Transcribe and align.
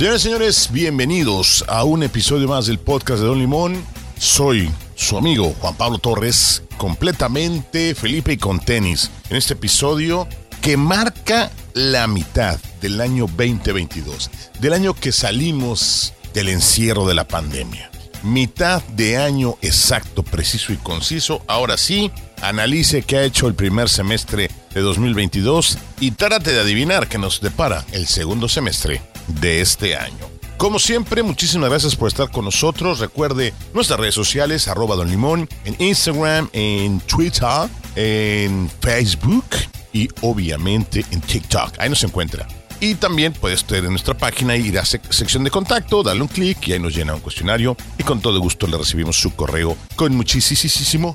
Señores 0.00 0.22
señores, 0.22 0.68
bienvenidos 0.72 1.62
a 1.68 1.84
un 1.84 2.02
episodio 2.02 2.48
más 2.48 2.64
del 2.64 2.78
podcast 2.78 3.20
de 3.20 3.26
Don 3.26 3.38
Limón. 3.38 3.84
Soy 4.16 4.70
su 4.94 5.18
amigo 5.18 5.54
Juan 5.60 5.74
Pablo 5.74 5.98
Torres, 5.98 6.62
completamente 6.78 7.94
Felipe 7.94 8.32
y 8.32 8.38
con 8.38 8.60
tenis. 8.60 9.10
En 9.28 9.36
este 9.36 9.52
episodio 9.52 10.26
que 10.62 10.78
marca 10.78 11.50
la 11.74 12.06
mitad 12.06 12.58
del 12.80 12.98
año 13.02 13.26
2022, 13.26 14.30
del 14.58 14.72
año 14.72 14.94
que 14.94 15.12
salimos 15.12 16.14
del 16.32 16.48
encierro 16.48 17.06
de 17.06 17.12
la 17.12 17.28
pandemia. 17.28 17.90
Mitad 18.22 18.82
de 18.96 19.18
año 19.18 19.58
exacto, 19.60 20.22
preciso 20.22 20.72
y 20.72 20.78
conciso. 20.78 21.42
Ahora 21.46 21.76
sí, 21.76 22.10
analice 22.40 23.02
qué 23.02 23.18
ha 23.18 23.24
hecho 23.24 23.48
el 23.48 23.54
primer 23.54 23.90
semestre 23.90 24.50
de 24.72 24.80
2022 24.80 25.76
y 26.00 26.12
trate 26.12 26.54
de 26.54 26.60
adivinar 26.60 27.06
qué 27.06 27.18
nos 27.18 27.42
depara 27.42 27.84
el 27.92 28.06
segundo 28.06 28.48
semestre 28.48 29.02
de 29.40 29.60
este 29.60 29.96
año. 29.96 30.30
Como 30.56 30.78
siempre, 30.78 31.22
muchísimas 31.22 31.70
gracias 31.70 31.96
por 31.96 32.08
estar 32.08 32.30
con 32.30 32.44
nosotros. 32.44 32.98
Recuerde 32.98 33.54
nuestras 33.72 33.98
redes 33.98 34.14
sociales, 34.14 34.68
arroba 34.68 34.94
Don 34.94 35.08
Limón, 35.08 35.48
en 35.64 35.74
Instagram, 35.78 36.50
en 36.52 37.00
Twitter, 37.00 37.68
en 37.96 38.70
Facebook 38.80 39.46
y 39.92 40.08
obviamente 40.20 41.04
en 41.10 41.22
TikTok. 41.22 41.78
Ahí 41.78 41.88
nos 41.88 42.04
encuentra. 42.04 42.46
Y 42.78 42.94
también 42.94 43.32
puede 43.34 43.54
estar 43.54 43.78
en 43.78 43.90
nuestra 43.90 44.14
página, 44.14 44.56
ir 44.56 44.78
a 44.78 44.84
sección 44.84 45.44
de 45.44 45.50
contacto, 45.50 46.02
darle 46.02 46.22
un 46.22 46.28
clic 46.28 46.68
y 46.68 46.72
ahí 46.72 46.78
nos 46.78 46.94
llena 46.94 47.14
un 47.14 47.20
cuestionario 47.20 47.76
y 47.98 48.02
con 48.02 48.20
todo 48.20 48.40
gusto 48.40 48.66
le 48.66 48.78
recibimos 48.78 49.16
su 49.20 49.34
correo 49.34 49.76
con 49.96 50.14
muchísimo 50.14 51.14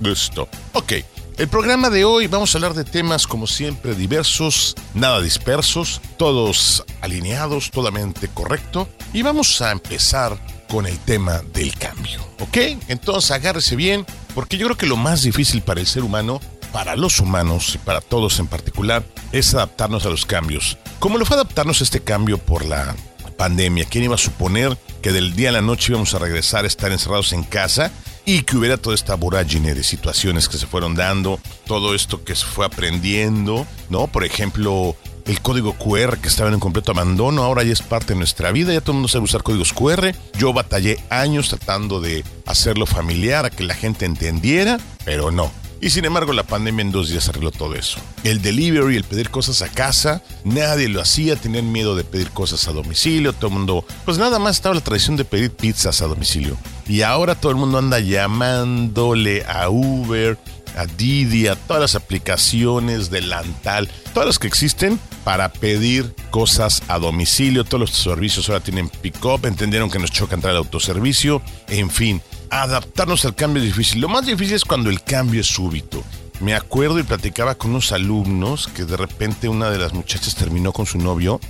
gusto. 0.00 0.48
Ok, 0.72 0.92
el 1.38 1.48
programa 1.48 1.90
de 1.90 2.04
hoy 2.04 2.28
vamos 2.28 2.54
a 2.54 2.58
hablar 2.58 2.72
de 2.72 2.84
temas 2.84 3.26
como 3.26 3.46
siempre 3.46 3.94
diversos, 3.94 4.74
nada 4.94 5.20
dispersos, 5.20 6.00
todos 6.16 6.84
alineados, 7.02 7.70
totalmente 7.70 8.28
correcto. 8.28 8.88
Y 9.12 9.22
vamos 9.22 9.60
a 9.60 9.70
empezar 9.70 10.38
con 10.68 10.86
el 10.86 10.98
tema 10.98 11.42
del 11.52 11.74
cambio, 11.76 12.20
¿ok? 12.40 12.56
Entonces 12.88 13.30
agárrese 13.30 13.76
bien, 13.76 14.06
porque 14.34 14.56
yo 14.56 14.66
creo 14.66 14.78
que 14.78 14.86
lo 14.86 14.96
más 14.96 15.22
difícil 15.22 15.60
para 15.60 15.80
el 15.80 15.86
ser 15.86 16.04
humano, 16.04 16.40
para 16.72 16.96
los 16.96 17.20
humanos 17.20 17.74
y 17.74 17.78
para 17.78 18.00
todos 18.00 18.38
en 18.38 18.46
particular, 18.46 19.04
es 19.32 19.54
adaptarnos 19.54 20.06
a 20.06 20.10
los 20.10 20.24
cambios. 20.24 20.78
¿Cómo 20.98 21.18
lo 21.18 21.26
fue 21.26 21.36
adaptarnos 21.36 21.80
a 21.82 21.84
este 21.84 22.00
cambio 22.00 22.38
por 22.38 22.64
la 22.64 22.96
pandemia? 23.36 23.84
¿Quién 23.84 24.04
iba 24.04 24.14
a 24.14 24.18
suponer 24.18 24.76
que 25.02 25.12
del 25.12 25.36
día 25.36 25.50
a 25.50 25.52
la 25.52 25.60
noche 25.60 25.92
íbamos 25.92 26.14
a 26.14 26.18
regresar 26.18 26.64
a 26.64 26.68
estar 26.68 26.92
encerrados 26.92 27.34
en 27.34 27.42
casa 27.42 27.92
y 28.26 28.42
que 28.42 28.56
hubiera 28.56 28.76
toda 28.76 28.94
esta 28.94 29.14
vorágine 29.14 29.74
de 29.74 29.84
situaciones 29.84 30.48
que 30.48 30.58
se 30.58 30.66
fueron 30.66 30.96
dando, 30.96 31.40
todo 31.64 31.94
esto 31.94 32.24
que 32.24 32.34
se 32.34 32.44
fue 32.44 32.66
aprendiendo, 32.66 33.66
¿no? 33.88 34.08
Por 34.08 34.24
ejemplo, 34.24 34.96
el 35.26 35.40
código 35.40 35.74
QR 35.74 36.18
que 36.18 36.28
estaba 36.28 36.48
en 36.48 36.54
un 36.54 36.60
completo 36.60 36.90
abandono, 36.90 37.44
ahora 37.44 37.62
ya 37.62 37.72
es 37.72 37.82
parte 37.82 38.14
de 38.14 38.18
nuestra 38.18 38.50
vida, 38.50 38.72
ya 38.72 38.80
todo 38.80 38.92
el 38.92 38.96
mundo 38.96 39.08
sabe 39.08 39.24
usar 39.24 39.44
códigos 39.44 39.72
QR. 39.72 40.12
Yo 40.38 40.52
batallé 40.52 40.98
años 41.08 41.48
tratando 41.48 42.00
de 42.00 42.24
hacerlo 42.46 42.84
familiar, 42.84 43.46
a 43.46 43.50
que 43.50 43.62
la 43.62 43.74
gente 43.74 44.04
entendiera, 44.04 44.78
pero 45.04 45.30
no. 45.30 45.50
Y 45.80 45.90
sin 45.90 46.04
embargo, 46.04 46.32
la 46.32 46.42
pandemia 46.42 46.82
en 46.82 46.90
dos 46.90 47.08
días 47.08 47.28
arregló 47.28 47.50
todo 47.50 47.74
eso. 47.74 47.98
El 48.24 48.40
delivery, 48.40 48.96
el 48.96 49.04
pedir 49.04 49.30
cosas 49.30 49.62
a 49.62 49.68
casa, 49.68 50.22
nadie 50.44 50.88
lo 50.88 51.00
hacía, 51.00 51.36
tenían 51.36 51.70
miedo 51.70 51.94
de 51.94 52.04
pedir 52.04 52.30
cosas 52.30 52.66
a 52.68 52.72
domicilio, 52.72 53.32
todo 53.32 53.48
el 53.48 53.54
mundo, 53.54 53.84
pues 54.04 54.18
nada 54.18 54.38
más 54.38 54.56
estaba 54.56 54.74
la 54.74 54.80
tradición 54.80 55.16
de 55.16 55.24
pedir 55.24 55.50
pizzas 55.50 56.00
a 56.00 56.06
domicilio. 56.06 56.56
Y 56.88 57.02
ahora 57.02 57.34
todo 57.34 57.52
el 57.52 57.58
mundo 57.58 57.78
anda 57.78 57.98
llamándole 58.00 59.44
a 59.44 59.68
Uber, 59.68 60.38
a 60.76 60.86
Didi, 60.86 61.46
a 61.46 61.56
todas 61.56 61.80
las 61.80 61.94
aplicaciones 61.94 63.10
de 63.10 63.22
Lantal, 63.22 63.88
todas 64.14 64.26
las 64.26 64.38
que 64.38 64.46
existen 64.46 64.98
para 65.24 65.50
pedir 65.50 66.14
cosas 66.30 66.82
a 66.88 66.98
domicilio. 66.98 67.64
Todos 67.64 67.80
los 67.80 67.90
servicios 67.90 68.48
ahora 68.48 68.62
tienen 68.62 68.88
pick-up, 68.88 69.46
entendieron 69.46 69.90
que 69.90 69.98
nos 69.98 70.10
choca 70.10 70.34
entrar 70.34 70.52
al 70.52 70.58
autoservicio, 70.58 71.42
en 71.68 71.90
fin 71.90 72.22
adaptarnos 72.50 73.24
al 73.24 73.34
cambio 73.34 73.62
es 73.62 73.68
difícil. 73.68 74.00
Lo 74.00 74.08
más 74.08 74.26
difícil 74.26 74.54
es 74.54 74.64
cuando 74.64 74.90
el 74.90 75.02
cambio 75.02 75.40
es 75.40 75.46
súbito. 75.46 76.02
Me 76.40 76.54
acuerdo 76.54 76.98
y 76.98 77.02
platicaba 77.02 77.54
con 77.54 77.70
unos 77.70 77.92
alumnos 77.92 78.68
que 78.68 78.84
de 78.84 78.96
repente 78.96 79.48
una 79.48 79.70
de 79.70 79.78
las 79.78 79.94
muchachas 79.94 80.34
terminó 80.34 80.72
con 80.72 80.86
su 80.86 80.98
novio 80.98 81.40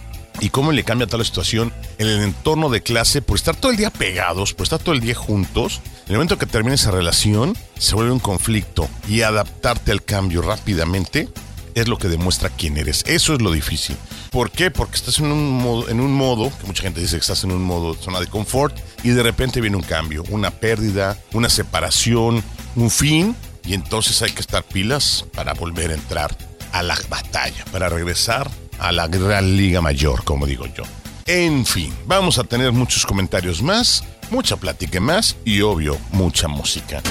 y 0.40 0.50
cómo 0.50 0.70
le 0.70 0.84
cambia 0.84 1.06
toda 1.06 1.18
la 1.18 1.24
situación 1.24 1.72
en 1.98 2.06
el 2.06 2.22
entorno 2.22 2.68
de 2.68 2.82
clase 2.82 3.22
por 3.22 3.36
estar 3.36 3.56
todo 3.56 3.72
el 3.72 3.78
día 3.78 3.90
pegados, 3.90 4.54
por 4.54 4.64
estar 4.64 4.78
todo 4.78 4.94
el 4.94 5.00
día 5.00 5.14
juntos. 5.14 5.80
En 6.06 6.12
el 6.12 6.16
momento 6.16 6.38
que 6.38 6.46
termina 6.46 6.74
esa 6.74 6.90
relación, 6.90 7.56
se 7.78 7.94
vuelve 7.94 8.12
un 8.12 8.20
conflicto 8.20 8.88
y 9.08 9.22
adaptarte 9.22 9.90
al 9.90 10.04
cambio 10.04 10.42
rápidamente 10.42 11.28
es 11.76 11.88
lo 11.88 11.98
que 11.98 12.08
demuestra 12.08 12.48
quién 12.48 12.78
eres. 12.78 13.04
Eso 13.06 13.34
es 13.34 13.42
lo 13.42 13.52
difícil. 13.52 13.96
¿Por 14.30 14.50
qué? 14.50 14.70
Porque 14.70 14.96
estás 14.96 15.18
en 15.18 15.26
un 15.26 15.50
modo, 15.50 15.88
en 15.88 16.00
un 16.00 16.12
modo 16.12 16.50
que 16.58 16.66
mucha 16.66 16.82
gente 16.82 17.00
dice 17.00 17.16
que 17.16 17.20
estás 17.20 17.44
en 17.44 17.52
un 17.52 17.62
modo 17.62 17.94
zona 17.94 18.18
de 18.18 18.26
confort 18.26 18.74
y 19.04 19.10
de 19.10 19.22
repente 19.22 19.60
viene 19.60 19.76
un 19.76 19.82
cambio, 19.82 20.24
una 20.30 20.50
pérdida, 20.50 21.18
una 21.34 21.50
separación, 21.50 22.42
un 22.74 22.90
fin 22.90 23.36
y 23.64 23.74
entonces 23.74 24.22
hay 24.22 24.30
que 24.30 24.40
estar 24.40 24.64
pilas 24.64 25.26
para 25.34 25.52
volver 25.52 25.90
a 25.90 25.94
entrar 25.94 26.36
a 26.72 26.82
la 26.82 26.98
batalla, 27.10 27.64
para 27.70 27.90
regresar 27.90 28.50
a 28.78 28.90
la 28.90 29.06
gran 29.06 29.56
liga 29.56 29.82
mayor, 29.82 30.24
como 30.24 30.46
digo 30.46 30.66
yo. 30.66 30.84
En 31.28 31.66
fin, 31.66 31.92
vamos 32.06 32.38
a 32.38 32.44
tener 32.44 32.70
muchos 32.70 33.04
comentarios 33.04 33.60
más, 33.60 34.04
mucha 34.30 34.56
plática 34.56 35.00
más 35.00 35.36
y 35.44 35.60
obvio, 35.60 35.98
mucha 36.12 36.46
música. 36.46 37.02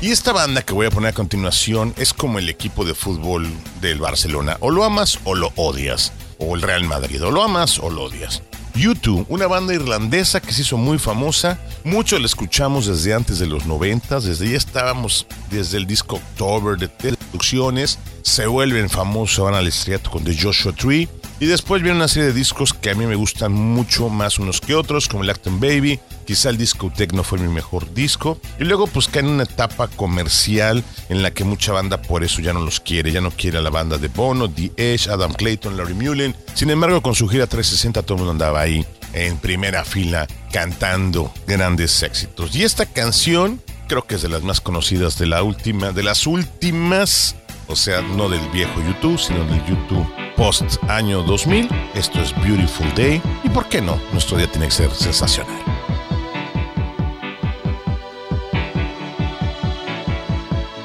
Y 0.00 0.10
esta 0.10 0.32
banda 0.32 0.62
que 0.62 0.72
voy 0.72 0.86
a 0.86 0.90
poner 0.90 1.10
a 1.10 1.14
continuación 1.14 1.94
es 1.96 2.12
como 2.12 2.40
el 2.40 2.48
equipo 2.48 2.84
de 2.84 2.94
fútbol 2.94 3.48
del 3.80 4.00
Barcelona. 4.00 4.56
O 4.58 4.72
lo 4.72 4.82
amas 4.82 5.20
o 5.22 5.36
lo 5.36 5.52
odias. 5.54 6.12
O 6.38 6.56
el 6.56 6.62
Real 6.62 6.82
Madrid. 6.82 7.22
O 7.22 7.30
lo 7.30 7.44
amas 7.44 7.78
o 7.78 7.90
lo 7.90 8.02
odias. 8.02 8.42
YouTube, 8.74 9.24
una 9.28 9.46
banda 9.46 9.72
irlandesa 9.72 10.40
que 10.40 10.52
se 10.52 10.62
hizo 10.62 10.76
muy 10.76 10.98
famosa. 10.98 11.60
Mucho 11.84 12.18
la 12.18 12.26
escuchamos 12.26 12.86
desde 12.86 13.14
antes 13.14 13.38
de 13.38 13.46
los 13.46 13.66
90, 13.66 14.18
desde 14.18 14.50
ya 14.50 14.56
estábamos, 14.56 15.26
desde 15.48 15.76
el 15.76 15.86
disco 15.86 16.16
October 16.16 16.76
de 16.76 16.88
producciones. 16.88 18.00
Se 18.22 18.48
vuelven 18.48 18.90
famosos, 18.90 19.44
van 19.44 19.54
al 19.54 19.68
estrellato 19.68 20.10
con 20.10 20.24
The 20.24 20.36
Joshua 20.36 20.72
Tree. 20.72 21.08
Y 21.40 21.46
después 21.46 21.82
viene 21.82 21.96
una 21.96 22.06
serie 22.06 22.28
de 22.28 22.34
discos 22.34 22.74
que 22.74 22.90
a 22.90 22.94
mí 22.94 23.06
me 23.06 23.14
gustan 23.14 23.52
mucho 23.52 24.10
más 24.10 24.38
unos 24.38 24.60
que 24.60 24.74
otros, 24.74 25.08
como 25.08 25.24
el 25.24 25.30
Acton 25.30 25.58
Baby. 25.58 25.98
Quizá 26.26 26.50
el 26.50 26.58
disco 26.58 26.92
Tech 26.94 27.14
fue 27.22 27.38
mi 27.38 27.48
mejor 27.48 27.92
disco. 27.94 28.38
Y 28.58 28.64
luego 28.64 28.86
pues 28.86 29.08
cae 29.08 29.22
en 29.22 29.28
una 29.28 29.44
etapa 29.44 29.88
comercial 29.88 30.84
en 31.08 31.22
la 31.22 31.30
que 31.30 31.44
mucha 31.44 31.72
banda 31.72 32.02
por 32.02 32.22
eso 32.24 32.42
ya 32.42 32.52
no 32.52 32.60
los 32.60 32.78
quiere. 32.78 33.10
Ya 33.10 33.22
no 33.22 33.30
quiere 33.30 33.56
a 33.56 33.62
la 33.62 33.70
banda 33.70 33.96
de 33.96 34.08
Bono, 34.08 34.50
The 34.50 34.72
Edge, 34.76 35.08
Adam 35.08 35.32
Clayton, 35.32 35.78
Larry 35.78 35.94
Mullen. 35.94 36.36
Sin 36.52 36.68
embargo, 36.68 37.00
con 37.00 37.14
su 37.14 37.26
gira 37.26 37.46
360 37.46 38.02
todo 38.02 38.16
el 38.16 38.18
mundo 38.18 38.32
andaba 38.32 38.60
ahí 38.60 38.84
en 39.14 39.38
primera 39.38 39.82
fila 39.84 40.26
cantando 40.52 41.32
grandes 41.46 42.02
éxitos. 42.02 42.54
Y 42.54 42.64
esta 42.64 42.84
canción 42.84 43.62
creo 43.90 44.06
que 44.06 44.14
es 44.14 44.22
de 44.22 44.28
las 44.28 44.42
más 44.42 44.60
conocidas 44.60 45.18
de 45.18 45.26
la 45.26 45.42
última, 45.42 45.90
de 45.90 46.04
las 46.04 46.26
últimas, 46.28 47.34
o 47.70 47.76
sea, 47.76 48.02
no 48.02 48.28
del 48.28 48.46
viejo 48.50 48.80
YouTube, 48.82 49.18
sino 49.18 49.44
del 49.44 49.64
YouTube 49.64 50.06
post 50.36 50.76
año 50.88 51.22
2000. 51.22 51.68
Esto 51.94 52.20
es 52.20 52.34
Beautiful 52.42 52.92
Day 52.94 53.22
y 53.44 53.48
por 53.48 53.68
qué 53.68 53.80
no, 53.80 53.98
nuestro 54.12 54.36
día 54.36 54.50
tiene 54.50 54.66
que 54.66 54.72
ser 54.72 54.90
sensacional. 54.90 55.56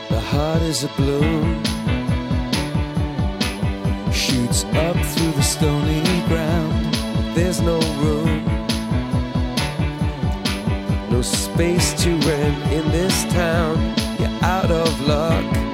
The 0.09 0.21
heart 0.31 0.61
is 0.61 0.83
a 0.83 0.89
balloon 0.97 1.63
shoots 4.11 4.63
up 4.75 4.95
through 4.95 5.31
the 5.31 5.43
stony 5.43 6.03
ground. 6.27 6.93
There's 7.33 7.61
no 7.61 7.79
room, 7.99 8.45
no 11.09 11.21
space 11.23 11.93
to 12.03 12.11
rent 12.27 12.71
in 12.71 12.91
this 12.91 13.25
town. 13.33 13.95
You're 14.19 14.43
out 14.43 14.69
of 14.69 15.01
luck. 15.01 15.64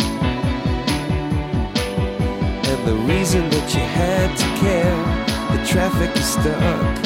The 2.85 2.95
reason 2.95 3.49
that 3.49 3.73
you 3.73 3.81
had 3.81 4.29
to 4.37 4.45
care. 4.59 4.97
The 5.51 5.59
traffic 5.65 6.15
is 6.15 6.25
stuck, 6.25 6.97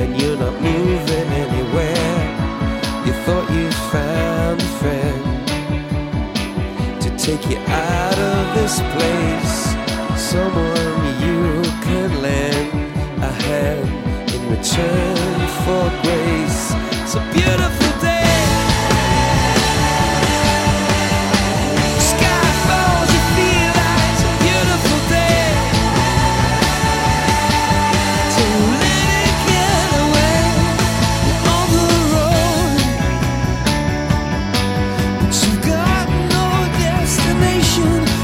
and 0.00 0.20
you're 0.20 0.36
not 0.36 0.60
moving 0.60 1.28
anywhere. 1.44 2.18
You 3.06 3.12
thought 3.24 3.48
you 3.50 3.70
found 3.90 4.60
a 4.60 4.70
friend 4.80 5.22
to 7.00 7.08
take 7.16 7.44
you 7.48 7.58
out 7.68 8.18
of 8.18 8.54
this 8.56 8.80
place, 8.94 9.56
someone 10.30 10.96
you 11.24 11.62
could 11.84 12.12
lend 12.20 12.68
a 13.22 13.32
hand. 13.44 13.88
In 14.34 14.42
return 14.50 15.38
for 15.64 15.84
grace. 16.02 16.60
A 17.14 17.20
beautiful 17.34 17.81
You. 37.74 38.21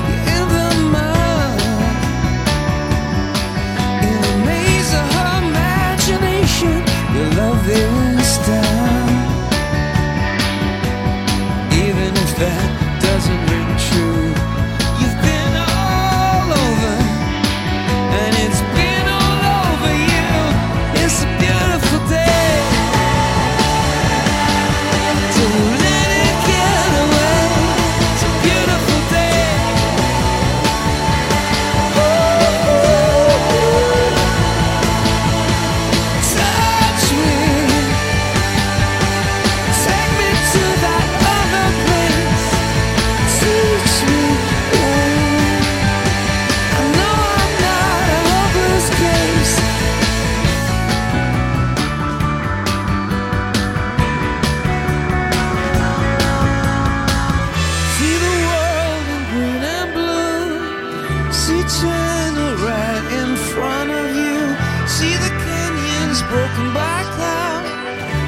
Canyons 66.18 66.30
broken 66.30 66.74
by 66.74 67.02
cloud. 67.14 67.64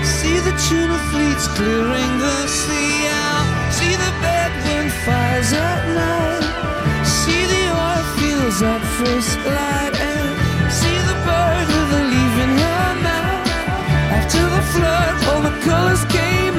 See 0.05 0.39
the 0.39 0.53
tuna 0.69 0.99
fleets 1.11 1.49
clearing 1.49 2.19
the 2.19 2.47
sea 2.49 3.07
out. 3.09 3.73
See 3.73 3.95
the 3.97 4.13
bedroom 4.21 4.91
fires 5.05 5.53
at 5.53 5.89
night. 5.95 6.45
See 7.05 7.47
the 7.47 7.65
oil 7.71 8.05
fields 8.19 8.63
at 8.63 8.83
first 8.99 9.39
light. 9.39 9.95
And 10.01 10.73
see 10.73 10.99
the 11.09 11.17
bird 11.27 11.67
with 11.69 11.99
a 12.01 12.03
leaf 12.13 12.37
in 12.45 12.53
her 12.59 12.95
mouth. 13.07 13.49
After 14.19 14.43
the 14.43 14.63
flood, 14.75 15.15
all 15.29 15.43
the 15.43 15.57
colors 15.65 16.05
came 16.07 16.50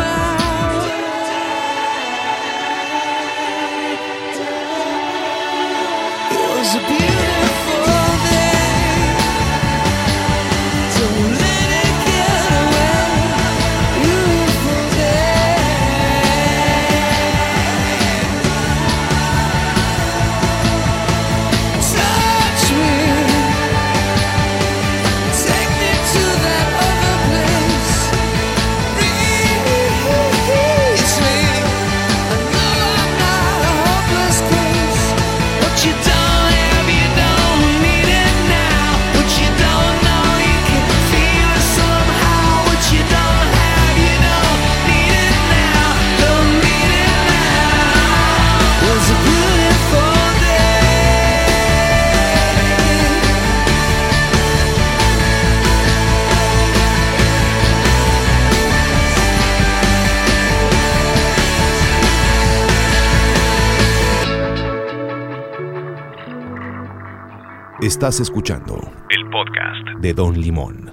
Estás 68.02 68.20
escuchando 68.20 68.82
El 69.12 69.30
podcast. 69.30 70.02
de 70.02 70.12
Don 70.16 70.34
Limón. 70.34 70.92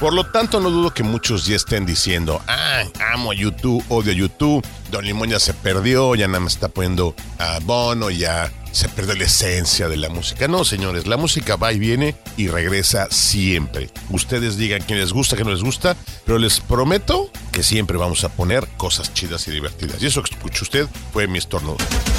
Por 0.00 0.12
lo 0.12 0.24
tanto, 0.24 0.58
no 0.58 0.70
dudo 0.70 0.90
que 0.90 1.04
muchos 1.04 1.46
ya 1.46 1.54
estén 1.54 1.86
diciendo, 1.86 2.40
ah, 2.48 2.82
amo 3.12 3.30
a 3.30 3.34
YouTube, 3.36 3.84
odio 3.90 4.10
a 4.10 4.14
YouTube, 4.16 4.66
Don 4.90 5.04
Limón 5.04 5.28
ya 5.28 5.38
se 5.38 5.54
perdió, 5.54 6.16
ya 6.16 6.26
nada 6.26 6.40
más 6.40 6.54
está 6.54 6.68
poniendo 6.68 7.14
a 7.38 7.60
Bono, 7.62 8.10
ya 8.10 8.50
se 8.72 8.88
perdió 8.88 9.14
la 9.14 9.24
esencia 9.24 9.88
de 9.88 9.96
la 9.96 10.08
música. 10.08 10.48
No, 10.48 10.64
señores, 10.64 11.06
la 11.06 11.16
música 11.16 11.56
va 11.56 11.72
y 11.72 11.78
viene 11.78 12.14
y 12.36 12.48
regresa 12.48 13.08
siempre. 13.10 13.90
Ustedes 14.10 14.56
digan 14.56 14.82
quién 14.86 14.98
les 14.98 15.12
gusta, 15.12 15.36
quién 15.36 15.48
no 15.48 15.54
les 15.54 15.62
gusta, 15.62 15.96
pero 16.24 16.38
les 16.38 16.60
prometo 16.60 17.30
que 17.52 17.62
siempre 17.62 17.96
vamos 17.96 18.24
a 18.24 18.28
poner 18.28 18.66
cosas 18.76 19.12
chidas 19.12 19.46
y 19.48 19.50
divertidas. 19.50 20.02
Y 20.02 20.06
eso 20.06 20.22
que 20.22 20.34
escuchó 20.34 20.64
usted 20.64 20.86
fue 21.12 21.26
mi 21.26 21.38
estornudo. 21.38 21.78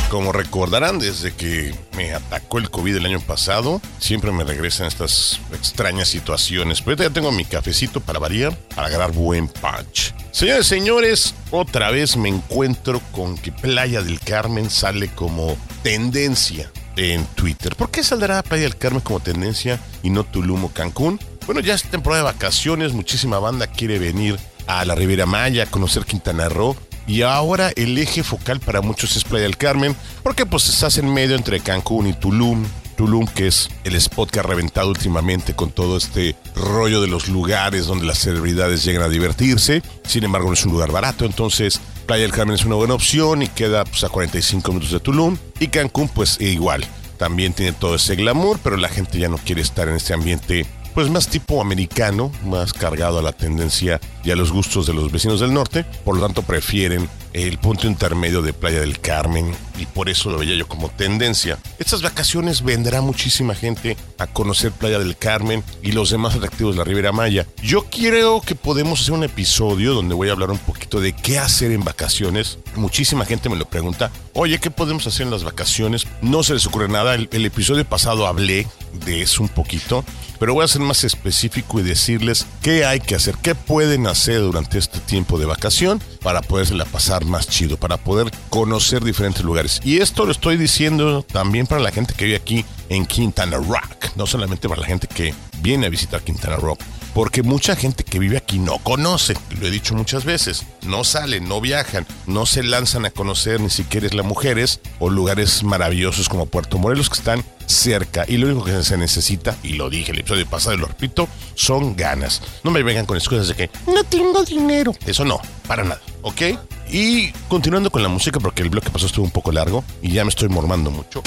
Como 0.09 0.31
recordarán, 0.31 0.99
desde 0.99 1.33
que 1.33 1.73
me 1.95 2.13
atacó 2.13 2.57
el 2.57 2.69
COVID 2.69 2.97
el 2.97 3.05
año 3.05 3.21
pasado, 3.21 3.81
siempre 3.99 4.31
me 4.31 4.43
regresan 4.43 4.87
estas 4.87 5.39
extrañas 5.53 6.09
situaciones. 6.09 6.81
Pero 6.81 7.03
ya 7.03 7.09
tengo 7.09 7.31
mi 7.31 7.45
cafecito 7.45 8.01
para 8.01 8.19
variar, 8.19 8.55
para 8.75 8.87
agarrar 8.87 9.11
buen 9.11 9.47
punch. 9.47 10.13
Señores, 10.31 10.65
señores, 10.65 11.35
otra 11.51 11.91
vez 11.91 12.15
me 12.15 12.29
encuentro 12.29 13.01
con 13.11 13.37
que 13.37 13.51
Playa 13.51 14.01
del 14.01 14.19
Carmen 14.19 14.69
sale 14.69 15.09
como 15.09 15.57
tendencia 15.83 16.71
en 16.95 17.25
Twitter. 17.35 17.75
¿Por 17.75 17.91
qué 17.91 18.01
saldrá 18.01 18.41
Playa 18.41 18.63
del 18.63 18.77
Carmen 18.77 19.01
como 19.01 19.19
tendencia 19.19 19.77
y 20.03 20.09
no 20.09 20.23
Tulum 20.23 20.65
o 20.65 20.69
Cancún? 20.69 21.19
Bueno, 21.45 21.59
ya 21.59 21.73
es 21.73 21.83
temporada 21.83 22.23
de 22.23 22.31
vacaciones, 22.31 22.93
muchísima 22.93 23.39
banda 23.39 23.67
quiere 23.67 23.99
venir 23.99 24.39
a 24.67 24.85
la 24.85 24.95
Riviera 24.95 25.25
Maya, 25.25 25.63
a 25.63 25.67
conocer 25.67 26.05
Quintana 26.05 26.47
Roo. 26.47 26.77
Y 27.07 27.23
ahora 27.23 27.71
el 27.75 27.97
eje 27.97 28.23
focal 28.23 28.61
para 28.61 28.81
muchos 28.81 29.17
es 29.17 29.25
Playa 29.25 29.43
del 29.43 29.57
Carmen, 29.57 29.97
porque 30.23 30.45
pues 30.45 30.69
estás 30.69 30.97
en 30.97 31.13
medio 31.13 31.35
entre 31.35 31.59
Cancún 31.59 32.07
y 32.07 32.13
Tulum. 32.13 32.63
Tulum, 33.01 33.25
que 33.25 33.47
es 33.47 33.67
el 33.83 33.95
spot 33.95 34.29
que 34.29 34.39
ha 34.41 34.43
reventado 34.43 34.89
últimamente 34.89 35.55
con 35.55 35.71
todo 35.71 35.97
este 35.97 36.35
rollo 36.55 37.01
de 37.01 37.07
los 37.07 37.29
lugares 37.29 37.87
donde 37.87 38.05
las 38.05 38.19
celebridades 38.19 38.83
llegan 38.83 39.01
a 39.01 39.09
divertirse. 39.09 39.81
Sin 40.05 40.23
embargo, 40.23 40.49
no 40.49 40.53
es 40.53 40.63
un 40.67 40.73
lugar 40.73 40.91
barato, 40.91 41.25
entonces 41.25 41.81
Playa 42.05 42.21
del 42.21 42.31
Carmen 42.31 42.53
es 42.53 42.63
una 42.63 42.75
buena 42.75 42.93
opción 42.93 43.41
y 43.41 43.47
queda 43.47 43.85
pues, 43.85 44.03
a 44.03 44.09
45 44.09 44.71
minutos 44.71 44.91
de 44.91 44.99
Tulum. 44.99 45.35
Y 45.59 45.69
Cancún, 45.69 46.09
pues 46.09 46.39
igual, 46.39 46.85
también 47.17 47.53
tiene 47.53 47.71
todo 47.71 47.95
ese 47.95 48.15
glamour, 48.15 48.59
pero 48.63 48.77
la 48.77 48.87
gente 48.87 49.17
ya 49.17 49.29
no 49.29 49.39
quiere 49.39 49.63
estar 49.63 49.89
en 49.89 49.95
este 49.95 50.13
ambiente 50.13 50.67
pues 50.93 51.09
más 51.09 51.27
tipo 51.27 51.61
americano, 51.61 52.31
más 52.45 52.73
cargado 52.73 53.19
a 53.19 53.21
la 53.21 53.31
tendencia 53.31 53.99
y 54.23 54.31
a 54.31 54.35
los 54.35 54.51
gustos 54.51 54.85
de 54.87 54.93
los 54.93 55.11
vecinos 55.11 55.39
del 55.39 55.53
norte, 55.53 55.85
por 56.05 56.15
lo 56.15 56.21
tanto 56.21 56.43
prefieren 56.43 57.09
el 57.33 57.57
punto 57.59 57.87
intermedio 57.87 58.41
de 58.41 58.53
Playa 58.53 58.81
del 58.81 58.99
Carmen 58.99 59.55
y 59.79 59.85
por 59.85 60.09
eso 60.09 60.29
lo 60.29 60.39
veía 60.39 60.55
yo 60.55 60.67
como 60.67 60.89
tendencia. 60.89 61.57
Estas 61.79 62.01
vacaciones 62.01 62.63
vendrá 62.63 63.01
muchísima 63.01 63.55
gente 63.55 63.95
a 64.17 64.27
conocer 64.27 64.71
Playa 64.71 64.99
del 64.99 65.17
Carmen 65.17 65.63
y 65.81 65.93
los 65.93 66.09
demás 66.09 66.35
atractivos 66.35 66.75
de 66.75 66.79
la 66.79 66.83
Riviera 66.83 67.11
Maya. 67.11 67.47
Yo 67.63 67.85
creo 67.85 68.41
que 68.41 68.55
podemos 68.55 69.01
hacer 69.01 69.13
un 69.13 69.23
episodio 69.23 69.93
donde 69.93 70.13
voy 70.13 70.29
a 70.29 70.33
hablar 70.33 70.51
un 70.51 70.57
poquito 70.57 70.99
de 70.99 71.13
qué 71.13 71.39
hacer 71.39 71.71
en 71.71 71.83
vacaciones. 71.83 72.59
Muchísima 72.75 73.25
gente 73.25 73.49
me 73.49 73.55
lo 73.55 73.65
pregunta, 73.65 74.11
oye, 74.33 74.59
¿qué 74.59 74.71
podemos 74.71 75.07
hacer 75.07 75.25
en 75.25 75.31
las 75.31 75.43
vacaciones? 75.43 76.07
No 76.21 76.43
se 76.43 76.53
les 76.53 76.65
ocurre 76.65 76.89
nada, 76.89 77.15
el, 77.15 77.29
el 77.31 77.45
episodio 77.45 77.85
pasado 77.85 78.27
hablé 78.27 78.67
de 79.05 79.21
eso 79.21 79.41
un 79.41 79.49
poquito 79.49 80.03
pero 80.41 80.55
voy 80.55 80.65
a 80.65 80.67
ser 80.67 80.81
más 80.81 81.03
específico 81.03 81.79
y 81.79 81.83
decirles 81.83 82.47
qué 82.63 82.83
hay 82.83 82.99
que 82.99 83.13
hacer, 83.13 83.35
qué 83.43 83.53
pueden 83.53 84.07
hacer 84.07 84.41
durante 84.41 84.79
este 84.79 84.99
tiempo 84.99 85.37
de 85.37 85.45
vacación 85.45 86.01
para 86.21 86.41
poderse 86.41 86.75
pasar 86.91 87.25
más 87.25 87.47
chido, 87.47 87.77
para 87.77 87.97
poder 87.97 88.31
conocer 88.49 89.03
diferentes 89.03 89.43
lugares. 89.43 89.79
Y 89.83 89.99
esto 89.99 90.25
lo 90.25 90.31
estoy 90.31 90.57
diciendo 90.57 91.23
también 91.23 91.67
para 91.67 91.81
la 91.81 91.91
gente 91.91 92.13
que 92.13 92.25
vive 92.25 92.37
aquí 92.37 92.65
en 92.89 93.05
Quintana 93.05 93.57
Rock, 93.57 94.15
no 94.15 94.27
solamente 94.27 94.67
para 94.67 94.81
la 94.81 94.87
gente 94.87 95.07
que 95.07 95.33
viene 95.59 95.87
a 95.87 95.89
visitar 95.89 96.21
Quintana 96.21 96.57
Rock 96.57 96.81
porque 97.13 97.43
mucha 97.43 97.75
gente 97.75 98.03
que 98.03 98.19
vive 98.19 98.37
aquí 98.37 98.59
no 98.59 98.77
conoce, 98.79 99.35
lo 99.59 99.67
he 99.67 99.71
dicho 99.71 99.95
muchas 99.95 100.23
veces, 100.25 100.65
no 100.83 101.03
salen, 101.03 101.47
no 101.47 101.61
viajan, 101.61 102.05
no 102.25 102.45
se 102.45 102.63
lanzan 102.63 103.05
a 103.05 103.11
conocer 103.11 103.59
ni 103.59 103.69
siquiera 103.69 104.07
las 104.11 104.25
mujeres 104.25 104.79
o 104.99 105.09
lugares 105.09 105.63
maravillosos 105.63 106.29
como 106.29 106.45
Puerto 106.45 106.77
Morelos 106.77 107.09
que 107.09 107.17
están 107.17 107.43
cerca 107.65 108.25
y 108.27 108.37
lo 108.37 108.47
único 108.47 108.65
que 108.65 108.83
se 108.83 108.97
necesita, 108.97 109.55
y 109.63 109.73
lo 109.73 109.89
dije 109.89 110.11
el 110.11 110.19
episodio 110.19 110.45
pasado 110.45 110.75
y 110.75 110.79
lo 110.79 110.87
repito, 110.87 111.27
son 111.55 111.95
ganas. 111.95 112.41
No 112.63 112.71
me 112.71 112.83
vengan 112.83 113.05
con 113.05 113.17
excusas 113.17 113.47
de 113.49 113.55
que 113.55 113.69
no 113.87 114.03
tengo 114.03 114.43
dinero. 114.43 114.93
Eso 115.05 115.25
no, 115.25 115.39
para 115.67 115.83
nada, 115.83 116.01
¿ok? 116.21 116.41
Y 116.89 117.31
continuando 117.47 117.89
con 117.89 118.03
la 118.03 118.09
música, 118.09 118.39
porque 118.39 118.61
el 118.61 118.69
bloque 118.69 118.89
pasó 118.89 119.05
estuvo 119.05 119.25
un 119.25 119.31
poco 119.31 119.51
largo 119.51 119.83
y 120.01 120.11
ya 120.11 120.23
me 120.25 120.29
estoy 120.29 120.49
mormando 120.49 120.91
mucho. 120.91 121.21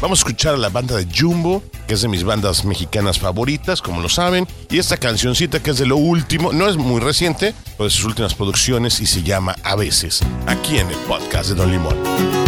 Vamos 0.00 0.18
a 0.18 0.20
escuchar 0.20 0.54
a 0.54 0.58
la 0.58 0.68
banda 0.68 0.96
de 0.96 1.06
Jumbo, 1.06 1.62
que 1.86 1.94
es 1.94 2.02
de 2.02 2.08
mis 2.08 2.22
bandas 2.22 2.64
mexicanas 2.66 3.18
favoritas, 3.18 3.80
como 3.80 4.02
lo 4.02 4.10
saben. 4.10 4.46
Y 4.68 4.78
esta 4.78 4.98
cancioncita 4.98 5.62
que 5.62 5.70
es 5.70 5.78
de 5.78 5.86
lo 5.86 5.96
último, 5.96 6.52
no 6.52 6.68
es 6.68 6.76
muy 6.76 7.00
reciente, 7.00 7.54
pero 7.78 7.84
de 7.84 7.90
sus 7.90 8.04
últimas 8.04 8.34
producciones 8.34 9.00
y 9.00 9.06
se 9.06 9.22
llama 9.22 9.56
A 9.62 9.74
veces, 9.74 10.20
aquí 10.46 10.78
en 10.78 10.88
el 10.88 10.96
podcast 11.08 11.48
de 11.48 11.54
Don 11.54 11.72
Limón. 11.72 12.45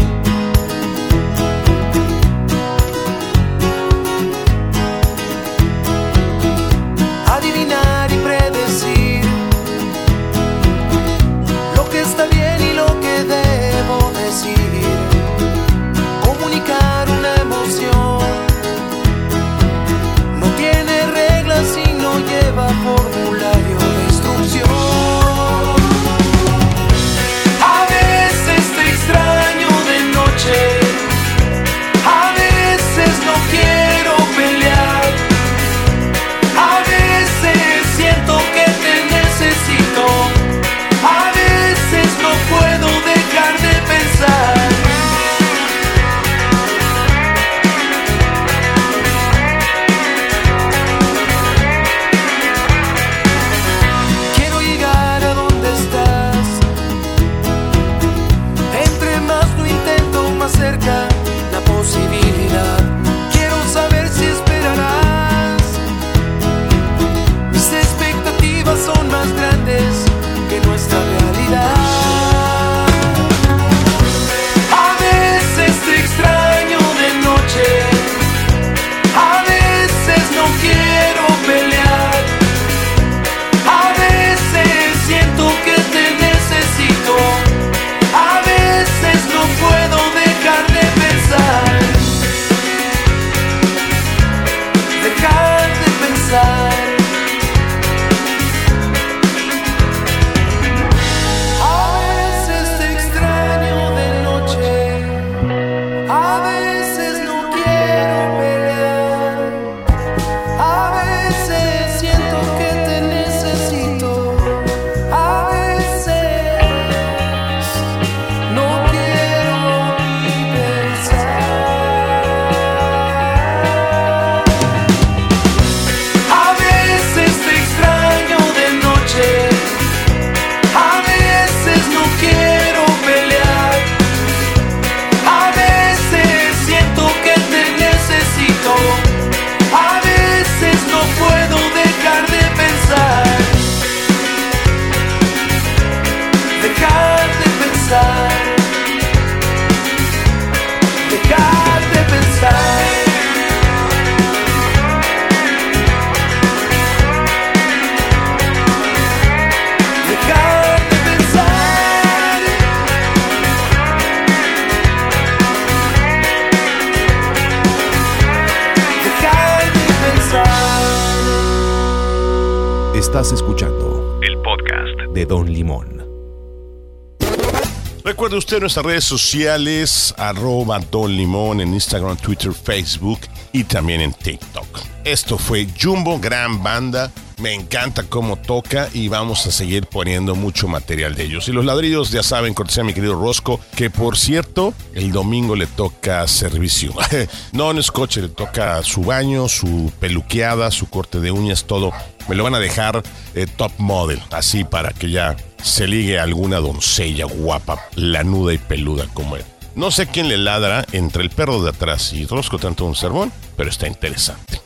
Recuerde 178.29 178.45
usted 178.45 178.61
nuestras 178.61 178.85
redes 178.85 179.05
sociales, 179.05 180.15
arroba 180.19 180.79
Don 180.81 181.11
Limón 181.11 181.63
en 181.63 181.73
Instagram, 181.73 182.15
Twitter, 182.19 182.53
Facebook 182.53 183.21
y 183.53 183.65
también 183.65 184.03
en 184.03 184.13
TikTok. 184.13 184.67
Esto 185.03 185.39
fue 185.39 185.67
Jumbo, 185.81 186.19
gran 186.19 186.63
banda. 186.63 187.11
Me 187.39 187.55
encanta 187.55 188.03
cómo 188.03 188.37
toca 188.37 188.89
y 188.93 189.07
vamos 189.07 189.47
a 189.47 189.53
seguir 189.53 189.87
poniendo 189.87 190.35
mucho 190.35 190.67
material 190.67 191.15
de 191.15 191.25
ellos. 191.25 191.49
Y 191.49 191.53
los 191.53 191.65
ladrillos, 191.65 192.11
ya 192.11 192.25
saben, 192.25 192.53
cortesía 192.53 192.83
mi 192.83 192.95
querido 192.95 193.15
Rosco, 193.15 193.61
que 193.77 193.91
por 193.91 194.19
cierto, 194.19 194.75
el 194.95 195.13
domingo 195.13 195.55
le 195.55 195.69
toca 195.69 196.27
servicio. 196.27 196.93
no, 197.53 197.73
no 197.73 197.79
es 197.79 197.93
coche, 197.93 198.23
le 198.23 198.29
toca 198.29 198.83
su 198.83 199.03
baño, 199.03 199.49
su 199.49 199.93
peluqueada, 200.01 200.73
su 200.73 200.89
corte 200.89 201.21
de 201.21 201.31
uñas, 201.31 201.65
todo. 201.65 201.93
Me 202.29 202.35
lo 202.35 202.43
van 202.43 202.57
a 202.57 202.59
dejar 202.59 203.05
eh, 203.35 203.47
top 203.47 203.73
model, 203.79 204.21
así 204.33 204.65
para 204.65 204.91
que 204.91 205.11
ya 205.11 205.37
se 205.63 205.87
ligue 205.87 206.19
a 206.19 206.25
alguna 206.25 206.59
doncella 206.59 207.27
guapa, 207.27 207.79
lanuda 207.95 208.53
y 208.53 208.59
peluda 208.59 209.07
como 209.15 209.37
él. 209.37 209.45
No 209.77 209.93
sé 209.93 210.09
quién 210.09 210.29
le 210.29 210.39
ladra 210.39 210.85
entre 210.91 211.23
el 211.23 211.31
perro 211.31 211.63
de 211.63 211.71
atrás 211.71 212.13
y 212.13 212.27
Rosco 212.27 212.59
tanto 212.59 212.85
un 212.85 212.97
sermón, 212.97 213.33
pero 213.57 213.71
está 213.71 213.87
interesante. 213.87 214.61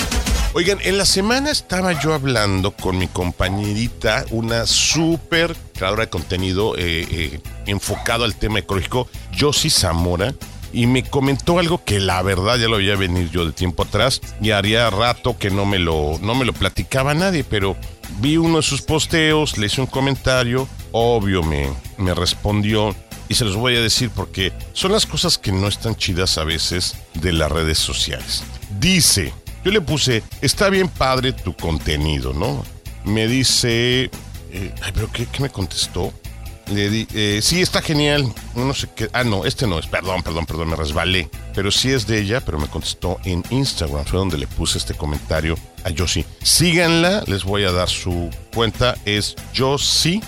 Oigan, 0.55 0.81
en 0.83 0.99
la 0.99 1.07
semana 1.07 1.51
estaba 1.51 1.99
yo 1.99 2.13
hablando 2.13 2.73
con 2.73 2.99
mi 2.99 3.09
compañerita, 3.09 4.27
una 4.31 4.67
súper 4.67 5.57
creadora 5.73 6.05
de 6.05 6.11
contenido 6.11 6.77
eh, 6.77 7.07
eh, 7.11 7.41
enfocado 7.65 8.25
al 8.25 8.35
tema 8.35 8.59
ecológico, 8.59 9.09
Josie 9.39 9.71
Zamora, 9.71 10.35
y 10.71 10.87
me 10.87 11.05
comentó 11.05 11.59
algo 11.59 11.83
que 11.83 12.01
la 12.01 12.21
verdad 12.21 12.59
ya 12.59 12.69
lo 12.69 12.77
había 12.77 12.97
venido 12.97 13.31
yo 13.31 13.47
de 13.47 13.53
tiempo 13.53 13.85
atrás 13.85 14.21
y 14.43 14.51
haría 14.51 14.91
rato 14.91 15.39
que 15.39 15.51
no 15.51 15.65
me 15.65 15.79
lo, 15.79 16.19
no 16.21 16.35
me 16.35 16.45
lo 16.45 16.53
platicaba 16.53 17.15
nadie, 17.15 17.45
pero 17.45 17.75
vi 18.21 18.37
uno 18.37 18.59
de 18.59 18.63
sus 18.63 18.83
posteos, 18.83 19.57
le 19.57 19.69
hice 19.69 19.81
un 19.81 19.87
comentario, 19.87 20.69
obvio 20.93 21.43
me, 21.43 21.71
me 21.97 22.13
respondió 22.13 22.95
y 23.27 23.37
se 23.37 23.47
los 23.47 23.57
voy 23.57 23.77
a 23.77 23.81
decir 23.81 24.11
porque 24.15 24.53
son 24.75 24.93
las 24.93 25.07
cosas 25.07 25.39
que 25.39 25.51
no 25.51 25.67
están 25.67 25.97
chidas 25.97 26.37
a 26.37 26.45
veces 26.45 26.95
de 27.15 27.33
las 27.33 27.51
redes 27.51 27.79
sociales. 27.79 28.45
Dice, 28.79 29.33
Yo 29.65 29.71
le 29.71 29.81
puse, 29.81 30.23
está 30.41 30.69
bien 30.71 30.89
padre 30.89 31.33
tu 31.33 31.55
contenido, 31.55 32.33
¿no? 32.33 32.65
Me 33.05 33.29
dice, 33.29 34.11
eh, 34.51 34.75
ay, 34.83 34.93
pero 34.93 35.11
¿qué, 35.13 35.27
me 35.39 35.51
contestó? 35.51 36.13
Le 36.67 36.89
di, 36.89 37.09
eh, 37.15 37.41
sí, 37.43 37.61
está 37.61 37.83
genial. 37.83 38.33
No 38.55 38.73
sé 38.75 38.89
qué. 38.95 39.09
Ah, 39.13 39.25
no, 39.25 39.45
este 39.45 39.67
no 39.67 39.79
es. 39.79 39.87
Perdón, 39.87 40.23
perdón, 40.23 40.47
perdón, 40.47 40.71
me 40.71 40.77
resbalé. 40.77 41.29
Pero 41.55 41.71
sí 41.71 41.91
es 41.91 42.07
de 42.07 42.21
ella, 42.21 42.41
pero 42.41 42.59
me 42.59 42.69
contestó 42.69 43.19
en 43.25 43.43
Instagram. 43.51 44.05
Fue 44.05 44.19
donde 44.19 44.39
le 44.39 44.47
puse 44.47 44.79
este 44.79 44.95
comentario 44.95 45.57
a 45.85 45.91
Josie. 45.97 46.25
Síganla, 46.43 47.25
les 47.27 47.45
voy 47.45 47.65
a 47.65 47.73
dar 47.73 47.89
su 47.89 48.31
cuenta. 48.55 48.97
Es 49.05 49.35
Josie, 49.57 50.23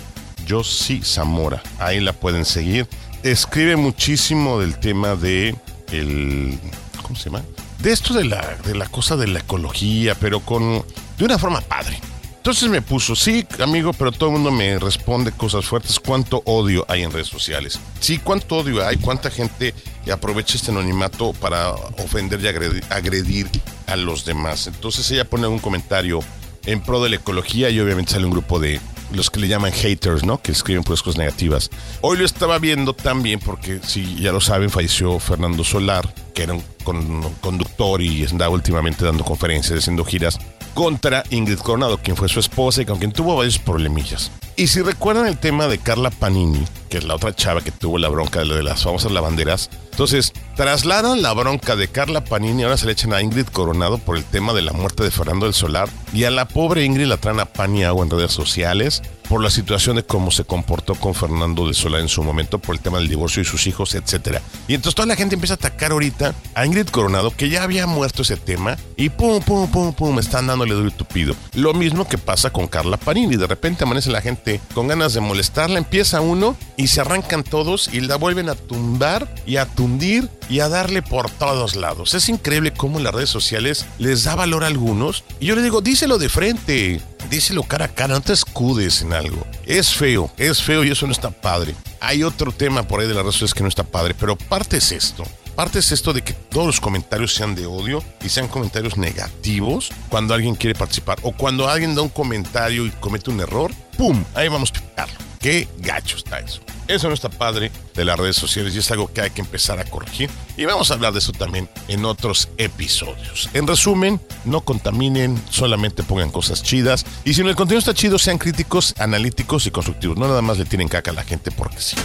Josie 0.47 1.03
Zamora. 1.03 1.63
Ahí 1.79 1.99
la 1.99 2.13
pueden 2.13 2.45
seguir. 2.45 2.87
Escribe 3.23 3.75
muchísimo 3.75 4.59
del 4.59 4.77
tema 4.79 5.15
de 5.15 5.55
el. 5.91 6.59
¿Cómo 7.01 7.15
se 7.15 7.29
llama? 7.29 7.43
De 7.79 7.91
esto 7.91 8.13
de 8.13 8.25
la, 8.25 8.57
de 8.65 8.75
la 8.75 8.87
cosa 8.87 9.15
de 9.15 9.27
la 9.27 9.39
ecología, 9.39 10.15
pero 10.15 10.39
con. 10.39 10.83
de 11.17 11.25
una 11.25 11.37
forma 11.37 11.61
padre. 11.61 11.99
Entonces 12.45 12.69
me 12.69 12.83
puso, 12.83 13.15
sí, 13.15 13.43
amigo, 13.59 13.91
pero 13.91 14.11
todo 14.11 14.29
el 14.29 14.33
mundo 14.33 14.51
me 14.51 14.77
responde 14.77 15.31
cosas 15.31 15.65
fuertes. 15.65 15.99
¿Cuánto 15.99 16.43
odio 16.45 16.85
hay 16.87 17.01
en 17.01 17.11
redes 17.11 17.27
sociales? 17.27 17.79
Sí, 17.99 18.19
¿cuánto 18.19 18.57
odio 18.57 18.85
hay? 18.85 18.97
¿Cuánta 18.97 19.31
gente 19.31 19.73
aprovecha 20.13 20.55
este 20.55 20.69
anonimato 20.69 21.33
para 21.33 21.71
ofender 21.71 22.39
y 22.41 22.47
agredir, 22.47 22.83
agredir 22.91 23.49
a 23.87 23.95
los 23.95 24.25
demás? 24.25 24.67
Entonces 24.67 25.09
ella 25.09 25.25
pone 25.25 25.47
un 25.47 25.57
comentario 25.57 26.19
en 26.67 26.81
pro 26.81 27.01
de 27.03 27.09
la 27.09 27.15
ecología 27.15 27.71
y 27.71 27.79
obviamente 27.79 28.11
sale 28.11 28.25
un 28.25 28.31
grupo 28.31 28.59
de 28.59 28.79
los 29.11 29.29
que 29.29 29.39
le 29.39 29.47
llaman 29.47 29.71
haters, 29.71 30.23
¿no? 30.23 30.41
Que 30.41 30.51
escriben 30.51 30.83
puras 30.83 31.01
cosas 31.01 31.17
negativas. 31.17 31.69
Hoy 32.01 32.17
lo 32.17 32.25
estaba 32.25 32.59
viendo 32.59 32.93
también 32.93 33.39
porque, 33.39 33.79
si 33.83 34.15
ya 34.15 34.31
lo 34.31 34.41
saben, 34.41 34.69
falleció 34.69 35.19
Fernando 35.19 35.63
Solar, 35.63 36.13
que 36.33 36.43
era 36.43 36.53
un 36.53 36.63
con- 36.83 37.33
conductor 37.41 38.01
y 38.01 38.25
andaba 38.25 38.53
últimamente 38.53 39.05
dando 39.05 39.23
conferencias, 39.23 39.79
haciendo 39.79 40.03
giras 40.05 40.39
contra 40.73 41.23
Ingrid 41.29 41.59
Coronado, 41.59 41.97
quien 41.97 42.17
fue 42.17 42.27
su 42.29 42.39
esposa 42.39 42.81
y 42.81 42.85
con 42.85 42.99
quien 42.99 43.11
tuvo 43.11 43.35
varios 43.35 43.57
problemillas. 43.59 44.31
Y 44.57 44.67
si 44.67 44.81
recuerdan 44.81 45.27
el 45.27 45.37
tema 45.37 45.67
de 45.67 45.79
Carla 45.79 46.09
Panini, 46.11 46.63
que 46.89 46.97
es 46.97 47.03
la 47.03 47.15
otra 47.15 47.35
chava 47.35 47.59
que 47.59 47.71
tuvo 47.71 47.97
la 47.97 48.07
bronca 48.07 48.39
de, 48.39 48.63
las 48.63 48.83
famosas 48.83 49.11
lavanderas, 49.11 49.69
entonces 49.91 50.31
trasladan 50.55 51.21
la 51.21 51.33
bronca 51.33 51.75
de 51.75 51.89
Carla 51.89 52.23
Panini, 52.23 52.63
ahora 52.63 52.77
se 52.77 52.85
le 52.85 52.93
echan 52.93 53.11
a 53.11 53.21
Ingrid 53.21 53.47
Coronado 53.47 53.97
por 53.97 54.15
el 54.15 54.23
tema 54.23 54.53
de 54.53 54.61
la 54.61 54.71
muerte 54.71 55.03
de 55.03 55.11
Fernando 55.11 55.45
del 55.45 55.53
Solar, 55.53 55.89
y 56.13 56.23
a 56.23 56.31
la 56.31 56.47
pobre 56.47 56.85
Ingrid 56.85 57.07
la 57.07 57.17
traen 57.17 57.41
a 57.41 57.45
pan 57.45 57.75
y 57.75 57.83
agua 57.83 58.05
en 58.05 58.11
redes 58.11 58.31
sociales 58.31 59.01
por 59.29 59.41
la 59.41 59.49
situación 59.49 59.95
de 59.95 60.03
cómo 60.03 60.31
se 60.31 60.43
comportó 60.43 60.95
con 60.95 61.13
Fernando 61.13 61.65
del 61.65 61.75
Solar 61.75 62.01
en 62.01 62.09
su 62.09 62.23
momento, 62.23 62.59
por 62.59 62.75
el 62.75 62.81
tema 62.81 62.97
del 62.97 63.07
divorcio 63.07 63.41
y 63.41 63.45
sus 63.45 63.67
hijos, 63.67 63.95
etcétera. 63.95 64.41
Y 64.67 64.73
entonces 64.73 64.95
toda 64.95 65.07
la 65.07 65.15
gente 65.15 65.35
empieza 65.35 65.53
a 65.53 65.55
atacar 65.55 65.91
ahorita 65.91 66.33
a 66.53 66.65
Ingrid 66.65 66.87
Coronado, 66.87 67.31
que 67.31 67.49
ya 67.49 67.63
había 67.63 67.87
muerto 67.87 68.21
ese 68.21 68.37
tema, 68.37 68.77
y 68.95 69.09
pum, 69.09 69.41
pum, 69.41 69.69
pum, 69.69 69.93
pum, 69.93 70.19
están 70.19 70.47
dándole 70.47 70.73
duro 70.73 70.91
tupido. 70.91 71.35
Lo 71.53 71.73
mismo 71.73 72.07
que 72.07 72.17
pasa 72.17 72.51
con 72.51 72.67
Carla 72.67 72.97
Panini, 72.97 73.35
de 73.35 73.47
repente 73.47 73.83
amanece 73.83 74.09
la 74.09 74.21
gente 74.21 74.61
con 74.73 74.87
ganas 74.87 75.13
de 75.13 75.21
molestarla, 75.21 75.77
empieza 75.77 76.21
uno 76.21 76.55
y 76.77 76.87
se 76.87 77.01
arrancan 77.01 77.43
todos 77.43 77.89
y 77.93 78.01
la 78.01 78.15
vuelven 78.17 78.49
a 78.49 78.55
tumbar 78.55 79.33
y 79.45 79.57
a 79.57 79.65
tundir 79.65 80.29
y 80.49 80.59
a 80.59 80.69
darle 80.69 81.01
por 81.01 81.29
todos 81.29 81.75
lados. 81.75 82.13
Es 82.13 82.29
increíble 82.29 82.73
cómo 82.73 82.99
las 82.99 83.13
redes 83.13 83.29
sociales 83.29 83.85
les 83.97 84.23
da 84.23 84.35
valor 84.35 84.63
a 84.63 84.67
algunos. 84.67 85.23
Y 85.39 85.47
yo 85.47 85.55
le 85.55 85.61
digo, 85.61 85.81
díselo 85.81 86.17
de 86.17 86.29
frente, 86.29 87.01
díselo 87.29 87.63
cara 87.63 87.85
a 87.85 87.87
cara, 87.89 88.15
no 88.15 88.21
te 88.21 88.33
escudes 88.33 89.01
en 89.01 89.13
algo. 89.13 89.45
Es 89.65 89.93
feo, 89.93 90.31
es 90.37 90.61
feo 90.61 90.83
y 90.83 90.91
eso 90.91 91.05
no 91.05 91.11
está 91.11 91.31
padre. 91.31 91.75
Hay 91.99 92.23
otro 92.23 92.51
tema 92.51 92.83
por 92.83 92.99
ahí 92.99 93.07
de 93.07 93.13
las 93.13 93.23
redes 93.23 93.35
sociales 93.35 93.53
que 93.53 93.63
no 93.63 93.69
está 93.69 93.83
padre, 93.83 94.13
pero 94.13 94.35
parte 94.35 94.77
es 94.77 94.91
esto. 94.91 95.23
Parte 95.55 95.79
es 95.79 95.91
esto 95.93 96.11
de 96.11 96.21
que 96.21 96.33
todos 96.33 96.67
los 96.67 96.81
comentarios 96.81 97.33
sean 97.33 97.55
de 97.55 97.65
odio 97.65 98.03
y 98.21 98.27
sean 98.27 98.49
comentarios 98.49 98.97
negativos 98.97 99.89
cuando 100.09 100.33
alguien 100.33 100.55
quiere 100.55 100.77
participar 100.77 101.17
o 101.21 101.31
cuando 101.31 101.69
alguien 101.69 101.95
da 101.95 102.01
un 102.01 102.09
comentario 102.09 102.85
y 102.85 102.89
comete 102.91 103.31
un 103.31 103.39
error, 103.39 103.71
¡pum! 103.97 104.21
Ahí 104.33 104.49
vamos 104.49 104.71
a 104.71 104.73
picarlo. 104.73 105.15
Qué 105.39 105.69
gacho 105.77 106.17
está 106.17 106.39
eso. 106.39 106.59
Eso 106.87 107.07
no 107.07 107.13
está 107.13 107.29
padre 107.29 107.71
de 107.95 108.05
las 108.05 108.19
redes 108.19 108.35
sociales 108.35 108.75
y 108.75 108.79
es 108.79 108.91
algo 108.91 109.11
que 109.11 109.21
hay 109.21 109.31
que 109.31 109.41
empezar 109.41 109.79
a 109.79 109.85
corregir. 109.85 110.29
Y 110.57 110.65
vamos 110.65 110.91
a 110.91 110.93
hablar 110.93 111.13
de 111.13 111.19
eso 111.19 111.31
también 111.31 111.69
en 111.87 112.05
otros 112.05 112.49
episodios. 112.57 113.49
En 113.53 113.65
resumen, 113.67 114.21
no 114.45 114.61
contaminen, 114.61 115.41
solamente 115.49 116.03
pongan 116.03 116.31
cosas 116.31 116.61
chidas. 116.61 117.05
Y 117.23 117.33
si 117.33 117.41
el 117.41 117.55
contenido 117.55 117.79
está 117.79 117.93
chido, 117.93 118.19
sean 118.19 118.37
críticos, 118.37 118.93
analíticos 118.99 119.65
y 119.65 119.71
constructivos. 119.71 120.17
No 120.17 120.27
nada 120.27 120.41
más 120.41 120.57
le 120.57 120.65
tienen 120.65 120.87
caca 120.87 121.11
a 121.11 121.13
la 121.15 121.23
gente 121.23 121.51
porque 121.51 121.79
sí. 121.79 121.95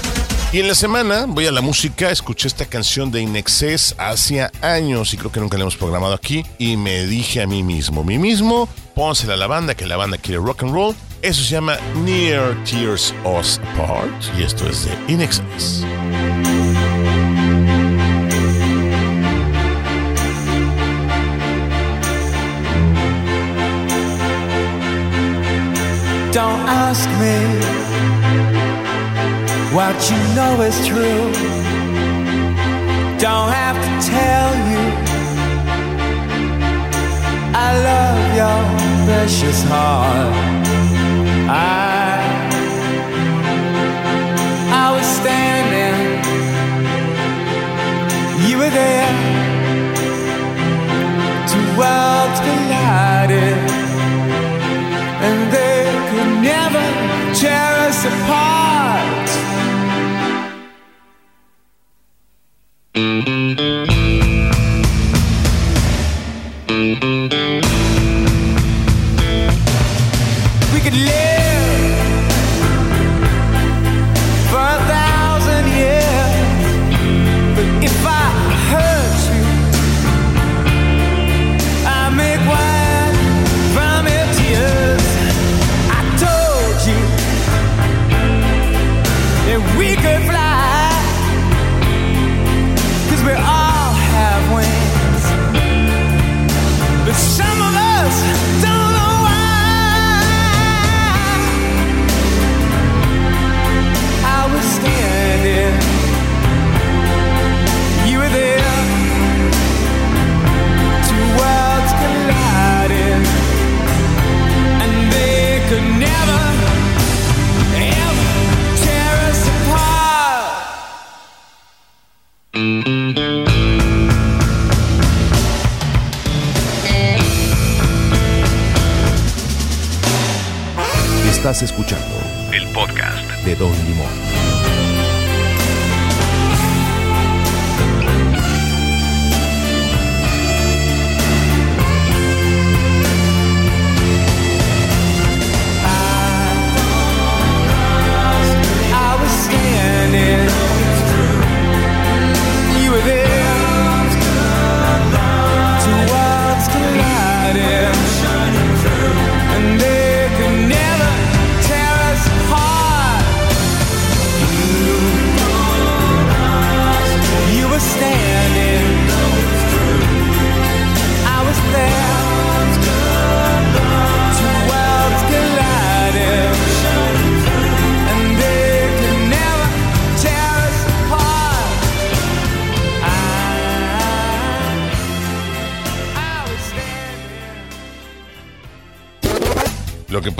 Y 0.52 0.58
en 0.58 0.66
la 0.66 0.74
semana 0.74 1.26
voy 1.28 1.46
a 1.46 1.52
la 1.52 1.60
música, 1.60 2.10
escuché 2.10 2.48
esta 2.48 2.64
canción 2.64 3.12
de 3.12 3.20
Inexcess 3.20 3.94
hace 3.98 4.48
años 4.62 5.14
y 5.14 5.16
creo 5.16 5.30
que 5.30 5.38
nunca 5.38 5.56
la 5.56 5.62
hemos 5.62 5.76
programado 5.76 6.12
aquí 6.12 6.44
y 6.58 6.76
me 6.76 7.06
dije 7.06 7.40
a 7.40 7.46
mí 7.46 7.62
mismo, 7.62 8.02
mí 8.02 8.18
mismo, 8.18 8.68
pónsela 8.96 9.34
a 9.34 9.36
la 9.36 9.46
banda, 9.46 9.76
que 9.76 9.86
la 9.86 9.96
banda 9.96 10.18
quiere 10.18 10.42
rock 10.42 10.64
and 10.64 10.72
roll. 10.72 10.96
Eso 11.22 11.42
se 11.42 11.50
llama 11.50 11.76
Near 11.96 12.56
Tears 12.64 13.12
Us 13.26 13.60
Apart 13.74 14.10
y 14.38 14.42
esto 14.42 14.66
es 14.66 14.86
de 14.86 15.12
Inexcess. 15.12 15.84
Don't 26.32 26.62
ask 26.66 27.06
me 27.18 27.36
what 29.74 29.94
you 30.08 30.16
know 30.34 30.62
is 30.62 30.86
true. 30.86 31.30
Don't 33.18 33.52
have 33.52 33.76
to 33.76 34.06
tell 34.08 34.54
you. 34.70 34.84
I 37.52 37.76
love 37.84 38.36
your 38.36 39.06
precious 39.06 39.62
heart. 39.64 40.79
I 41.52 42.20
I 44.72 44.86
was 44.94 45.06
standing, 45.20 45.98
you 48.48 48.56
were 48.58 48.70
there. 48.70 49.10
Two 51.50 51.66
worlds 51.76 52.38
collided 52.46 53.58
and 55.26 55.52
they 55.52 55.82
could 56.10 56.32
never 56.50 56.84
tear 57.34 57.72
us 57.88 58.04
apart. 58.04 58.59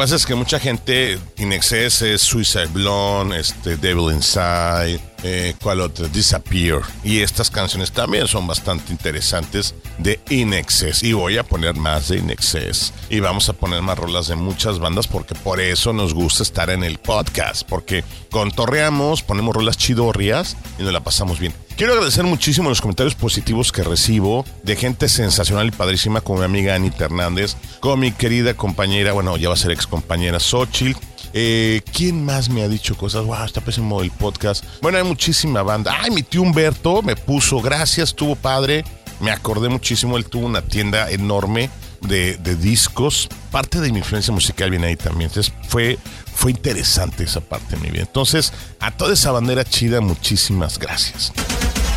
Pasa 0.01 0.17
es 0.17 0.25
que 0.25 0.35
mucha 0.35 0.59
gente, 0.59 1.19
In 1.37 1.53
Excess 1.53 2.01
es 2.01 2.23
Suicide 2.23 2.69
Blonde, 2.69 3.39
este, 3.39 3.77
Devil 3.77 4.15
Inside, 4.15 4.99
eh, 5.23 5.55
¿cuál? 5.63 5.93
Disappear. 6.11 6.81
Y 7.05 7.21
estas 7.21 7.51
canciones 7.51 7.93
también 7.93 8.27
son 8.27 8.47
bastante 8.47 8.93
interesantes 8.93 9.75
de 9.99 10.19
In 10.31 10.55
Excess. 10.55 11.03
Y 11.03 11.13
voy 11.13 11.37
a 11.37 11.43
poner 11.43 11.75
más 11.75 12.09
de 12.09 12.17
In 12.17 12.31
Excess. 12.31 12.95
Y 13.11 13.21
vamos 13.21 13.51
a 13.51 13.53
poner 13.53 13.83
más 13.83 13.99
rolas 13.99 14.29
de 14.29 14.37
muchas 14.37 14.79
bandas 14.79 15.07
porque 15.07 15.35
por 15.35 15.61
eso 15.61 15.93
nos 15.93 16.15
gusta 16.15 16.45
estar 16.45 16.71
en 16.71 16.83
el 16.83 16.97
podcast. 16.97 17.69
Porque 17.69 18.03
contorreamos, 18.31 19.23
ponemos 19.23 19.55
rolas 19.55 19.77
chidorrias 19.77 20.57
y 20.79 20.83
nos 20.83 20.95
la 20.95 21.01
pasamos 21.01 21.39
bien. 21.39 21.53
Quiero 21.81 21.95
agradecer 21.95 22.25
muchísimo 22.25 22.69
los 22.69 22.83
comentarios 22.83 23.15
positivos 23.15 23.73
que 23.73 23.83
recibo 23.83 24.45
de 24.65 24.77
gente 24.77 25.09
sensacional 25.09 25.69
y 25.69 25.71
padrísima 25.71 26.21
como 26.21 26.41
mi 26.41 26.45
amiga 26.45 26.75
Anita 26.75 27.07
Hernández, 27.07 27.57
con 27.81 27.99
mi 27.99 28.13
querida 28.13 28.53
compañera, 28.53 29.15
bueno, 29.15 29.35
ya 29.39 29.49
va 29.49 29.55
a 29.55 29.57
ser 29.57 29.71
ex 29.71 29.87
compañera 29.87 30.39
Xochitl. 30.39 31.01
Eh, 31.33 31.81
¿Quién 31.91 32.23
más 32.23 32.51
me 32.51 32.63
ha 32.63 32.69
dicho 32.69 32.99
cosas? 32.99 33.25
Wow, 33.25 33.45
está 33.45 33.63
pésimo 33.63 34.03
el 34.03 34.11
podcast. 34.11 34.63
Bueno, 34.83 34.99
hay 34.99 35.05
muchísima 35.05 35.63
banda. 35.63 35.97
Ay, 35.99 36.11
mi 36.11 36.23
tío 36.23 36.43
Humberto 36.43 37.01
me 37.01 37.17
puso, 37.17 37.63
gracias, 37.63 38.11
estuvo 38.11 38.37
padre. 38.37 38.85
Me 39.19 39.31
acordé 39.31 39.71
muchísimo, 39.71 40.19
él 40.19 40.27
tuvo 40.27 40.45
una 40.45 40.61
tienda 40.61 41.11
enorme 41.11 41.71
de, 42.03 42.37
de 42.37 42.57
discos. 42.57 43.27
Parte 43.51 43.81
de 43.81 43.91
mi 43.91 44.01
influencia 44.01 44.35
musical 44.35 44.69
viene 44.69 44.89
ahí 44.89 44.97
también. 44.97 45.31
Entonces 45.31 45.51
fue, 45.67 45.99
fue 46.35 46.51
interesante 46.51 47.25
esa 47.25 47.41
parte 47.41 47.77
de 47.77 47.81
mi 47.81 47.89
vida. 47.89 48.03
Entonces, 48.03 48.53
a 48.81 48.91
toda 48.91 49.15
esa 49.15 49.33
bandera 49.33 49.65
chida, 49.65 50.03
muchísimas 50.03 50.79
gracias. 50.79 51.33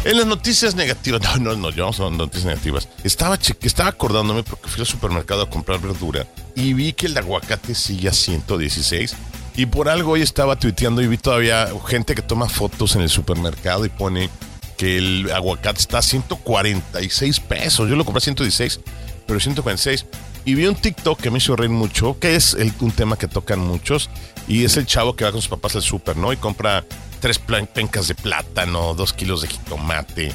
En 0.05 0.17
las 0.17 0.25
noticias 0.25 0.75
negativas, 0.75 1.21
no, 1.39 1.55
no, 1.55 1.55
no, 1.55 1.69
llevamos 1.69 1.99
a 1.99 2.09
noticias 2.09 2.45
negativas. 2.45 2.89
Estaba, 3.03 3.39
estaba 3.61 3.89
acordándome 3.89 4.43
porque 4.43 4.67
fui 4.67 4.81
al 4.81 4.87
supermercado 4.87 5.43
a 5.43 5.49
comprar 5.49 5.79
verdura 5.79 6.27
y 6.55 6.73
vi 6.73 6.93
que 6.93 7.05
el 7.05 7.17
aguacate 7.17 7.73
sigue 7.73 8.09
a 8.09 8.13
116. 8.13 9.15
Y 9.55 9.67
por 9.67 9.87
algo 9.87 10.13
hoy 10.13 10.21
estaba 10.21 10.57
tuiteando 10.57 11.01
y 11.01 11.07
vi 11.07 11.17
todavía 11.17 11.69
gente 11.85 12.15
que 12.15 12.21
toma 12.21 12.49
fotos 12.49 12.95
en 12.95 13.03
el 13.03 13.09
supermercado 13.09 13.85
y 13.85 13.89
pone 13.89 14.29
que 14.77 14.97
el 14.97 15.31
aguacate 15.31 15.79
está 15.79 15.99
a 15.99 16.01
146 16.01 17.39
pesos. 17.39 17.89
Yo 17.89 17.95
lo 17.95 18.03
compré 18.03 18.17
a 18.17 18.21
116, 18.21 18.81
pero 19.25 19.39
146. 19.39 20.05
Y 20.45 20.55
vi 20.55 20.65
un 20.65 20.75
TikTok 20.75 21.21
que 21.21 21.31
me 21.31 21.37
hizo 21.37 21.55
reír 21.55 21.69
mucho, 21.69 22.19
que 22.19 22.35
es 22.35 22.57
un 22.79 22.91
tema 22.91 23.15
que 23.15 23.29
tocan 23.29 23.59
muchos, 23.59 24.09
y 24.47 24.65
es 24.65 24.75
el 24.75 24.85
chavo 24.85 25.15
que 25.15 25.23
va 25.23 25.31
con 25.31 25.41
sus 25.41 25.49
papás 25.49 25.75
al 25.77 25.83
super, 25.83 26.17
¿no? 26.17 26.33
Y 26.33 26.37
compra 26.37 26.83
tres 27.23 27.39
pencas 27.39 28.09
de 28.09 28.15
plátano, 28.15 28.95
dos 28.95 29.13
kilos 29.13 29.43
de 29.43 29.47
jitomate. 29.47 30.33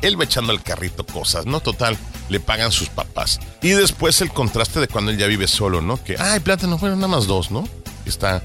Él 0.00 0.18
va 0.18 0.24
echando 0.24 0.50
al 0.50 0.62
carrito 0.62 1.04
cosas, 1.04 1.44
¿no? 1.44 1.60
Total, 1.60 1.94
le 2.30 2.40
pagan 2.40 2.72
sus 2.72 2.88
papás. 2.88 3.38
Y 3.60 3.68
después 3.72 4.18
el 4.22 4.32
contraste 4.32 4.80
de 4.80 4.88
cuando 4.88 5.10
él 5.10 5.18
ya 5.18 5.26
vive 5.26 5.46
solo, 5.46 5.82
¿no? 5.82 6.02
Que, 6.02 6.16
ay, 6.18 6.40
plátano, 6.40 6.78
bueno, 6.78 6.96
nada 6.96 7.08
más 7.08 7.26
dos, 7.26 7.50
¿no? 7.50 7.68
Está, 8.06 8.42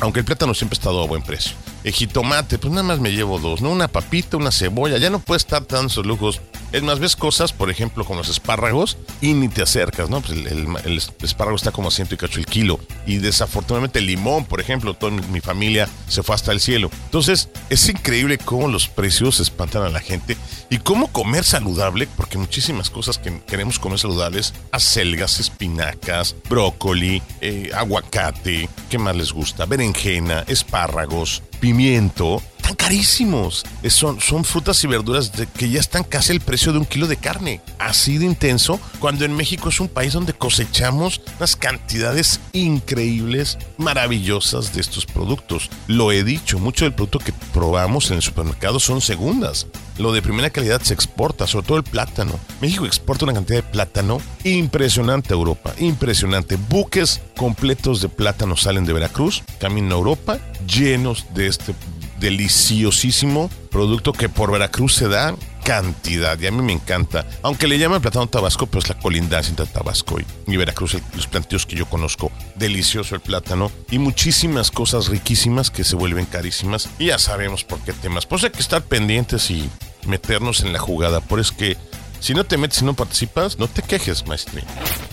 aunque 0.00 0.18
el 0.18 0.24
plátano 0.24 0.52
siempre 0.52 0.74
ha 0.74 0.80
estado 0.80 1.00
a 1.00 1.06
buen 1.06 1.22
precio. 1.22 1.52
El 1.84 1.92
jitomate, 1.92 2.58
pues 2.58 2.72
nada 2.72 2.82
más 2.82 2.98
me 2.98 3.12
llevo 3.12 3.38
dos, 3.38 3.60
¿no? 3.60 3.70
Una 3.70 3.86
papita, 3.86 4.36
una 4.36 4.50
cebolla, 4.50 4.98
ya 4.98 5.08
no 5.08 5.20
puede 5.20 5.36
estar 5.36 5.64
dando 5.64 5.86
esos 5.86 6.04
lujos 6.04 6.40
es 6.72 6.82
más, 6.82 6.98
ves 6.98 7.16
cosas, 7.16 7.52
por 7.52 7.70
ejemplo, 7.70 8.04
con 8.04 8.16
los 8.16 8.28
espárragos 8.28 8.98
y 9.20 9.32
ni 9.32 9.48
te 9.48 9.62
acercas, 9.62 10.10
¿no? 10.10 10.20
Pues 10.20 10.38
el, 10.38 11.02
espárrago 11.22 11.56
está 11.56 11.70
como 11.70 11.88
a 11.88 11.90
ciento 11.90 12.14
y 12.14 12.18
cacho 12.18 12.38
el 12.38 12.46
kilo. 12.46 12.78
Y 13.06 13.18
desafortunadamente 13.18 13.98
el 13.98 14.06
limón, 14.06 14.44
por 14.44 14.60
ejemplo, 14.60 14.94
toda 14.94 15.12
mi, 15.12 15.40
familia 15.40 15.88
se 16.08 16.22
fue 16.22 16.34
hasta 16.34 16.52
el 16.52 16.60
cielo. 16.60 16.90
Entonces, 17.04 17.48
es 17.70 17.88
increíble 17.88 18.38
cómo 18.38 18.68
los 18.68 18.88
precios 18.88 19.40
espantan 19.40 19.82
a 19.82 19.88
la 19.88 20.00
gente 20.00 20.36
y 20.68 20.78
cómo 20.78 21.08
comer 21.08 21.44
saludable, 21.44 22.08
porque 22.16 22.38
muchísimas 22.38 22.90
cosas 22.90 23.18
que 23.18 23.40
queremos 23.46 23.78
comer 23.78 23.98
saludables, 23.98 24.52
acelgas, 24.72 25.40
espinacas, 25.40 26.36
brócoli, 26.48 27.22
eh, 27.40 27.70
aguacate, 27.74 28.68
¿qué 28.90 28.98
más 28.98 29.16
les 29.16 29.32
gusta? 29.32 29.64
Berenjena, 29.64 30.44
espárragos, 30.48 31.42
pimiento, 31.60 32.42
están 32.56 32.74
carísimos. 32.74 33.64
Son, 33.88 34.20
son 34.20 34.44
frutas 34.44 34.82
y 34.84 34.86
verduras 34.86 35.32
que 35.56 35.70
ya 35.70 35.80
están 35.80 36.04
casi 36.04 36.32
el 36.32 36.40
precio 36.40 36.72
de 36.72 36.78
un 36.78 36.84
kilo 36.84 37.06
de 37.06 37.16
carne. 37.16 37.60
Así 37.78 38.18
de 38.18 38.26
intenso, 38.26 38.78
cuando 38.98 39.24
en 39.24 39.34
México 39.34 39.70
es 39.70 39.80
un 39.80 39.88
país 39.88 40.12
donde 40.12 40.34
cosechamos 40.34 41.20
unas 41.38 41.56
cantidades 41.56 42.40
increíbles, 42.52 43.56
maravillosas 43.78 44.74
de 44.74 44.82
estos 44.82 45.06
productos. 45.06 45.70
Lo 45.86 46.12
he 46.12 46.24
dicho, 46.24 46.58
mucho 46.58 46.84
del 46.84 46.94
producto 46.94 47.20
que 47.20 47.32
probamos 47.52 48.10
en 48.10 48.16
el 48.16 48.22
supermercado 48.22 48.80
son 48.80 49.00
segundas. 49.00 49.66
Lo 49.98 50.12
de 50.12 50.22
primera 50.22 50.50
calidad 50.50 50.80
se 50.80 50.94
exporta, 50.94 51.46
sobre 51.46 51.66
todo 51.66 51.78
el 51.78 51.84
plátano. 51.84 52.38
México 52.60 52.86
exporta 52.86 53.24
una 53.24 53.34
cantidad 53.34 53.58
de 53.58 53.68
plátano 53.68 54.20
impresionante 54.44 55.34
a 55.34 55.36
Europa, 55.36 55.74
impresionante. 55.78 56.56
Buques 56.56 57.20
completos 57.36 58.00
de 58.00 58.08
plátano 58.08 58.56
salen 58.56 58.84
de 58.84 58.92
Veracruz, 58.92 59.42
camino 59.58 59.94
a 59.94 59.98
Europa, 59.98 60.38
llenos 60.66 61.26
de 61.34 61.48
este 61.48 61.74
deliciosísimo 62.20 63.50
producto 63.70 64.12
que 64.12 64.28
por 64.28 64.50
Veracruz 64.50 64.94
se 64.94 65.08
da 65.08 65.34
cantidad 65.68 66.40
y 66.40 66.46
a 66.46 66.50
mí 66.50 66.62
me 66.62 66.72
encanta. 66.72 67.26
Aunque 67.42 67.68
le 67.68 67.78
llaman 67.78 68.00
plátano 68.00 68.26
tabasco, 68.26 68.66
pero 68.66 68.78
es 68.78 68.88
la 68.88 68.98
colindancia 68.98 69.50
entre 69.50 69.66
Tabasco 69.66 70.16
y, 70.46 70.56
Veracruz, 70.56 70.96
los 71.14 71.26
planteos 71.26 71.66
que 71.66 71.76
yo 71.76 71.84
conozco. 71.84 72.32
Delicioso 72.54 73.14
el 73.14 73.20
plátano 73.20 73.70
y 73.90 73.98
muchísimas 73.98 74.70
cosas 74.70 75.08
riquísimas 75.08 75.70
que 75.70 75.84
se 75.84 75.94
vuelven 75.94 76.24
carísimas. 76.24 76.88
Y 76.98 77.06
ya 77.06 77.18
sabemos 77.18 77.64
por 77.64 77.80
qué 77.80 77.92
temas. 77.92 78.24
Pues 78.24 78.44
hay 78.44 78.50
que 78.50 78.60
estar 78.60 78.80
pendientes 78.80 79.50
y 79.50 79.68
meternos 80.08 80.60
en 80.60 80.72
la 80.72 80.78
jugada. 80.78 81.20
Por 81.20 81.40
es 81.40 81.52
que 81.52 81.76
si 82.20 82.34
no 82.34 82.44
te 82.44 82.56
metes 82.56 82.82
y 82.82 82.84
no 82.84 82.94
participas, 82.94 83.58
no 83.58 83.68
te 83.68 83.82
quejes, 83.82 84.26
maestro. 84.26 84.60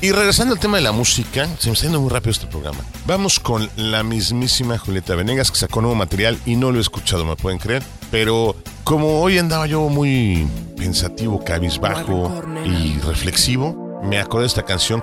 Y 0.02 0.12
regresando 0.12 0.54
al 0.54 0.60
tema 0.60 0.78
de 0.78 0.84
la 0.84 0.92
música, 0.92 1.48
se 1.60 1.70
me 1.70 1.74
está 1.74 1.86
yendo 1.86 2.02
muy 2.02 2.10
rápido 2.10 2.32
este 2.32 2.48
programa. 2.48 2.80
Vamos 3.06 3.40
con 3.40 3.70
la 3.76 4.04
mismísima 4.04 4.78
Julieta 4.78 5.16
Venegas 5.16 5.52
que 5.52 5.58
sacó 5.58 5.82
nuevo 5.82 5.96
material 5.96 6.40
y 6.46 6.56
no 6.56 6.72
lo 6.72 6.80
he 6.80 6.82
escuchado, 6.82 7.26
me 7.26 7.36
pueden 7.36 7.60
creer. 7.60 7.84
Pero 8.12 8.56
como 8.84 9.22
hoy 9.22 9.38
andaba 9.38 9.68
yo 9.68 9.88
muy 9.90 10.48
pensativo, 10.78 11.44
cabizbajo 11.44 12.44
y 12.66 12.98
reflexivo, 13.00 14.02
me 14.04 14.20
acordé 14.20 14.44
de 14.44 14.48
esta 14.48 14.64
canción, 14.64 15.02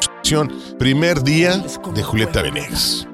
Primer 0.78 1.22
Día 1.22 1.64
de 1.94 2.02
Julieta 2.02 2.42
Venegas. 2.42 3.06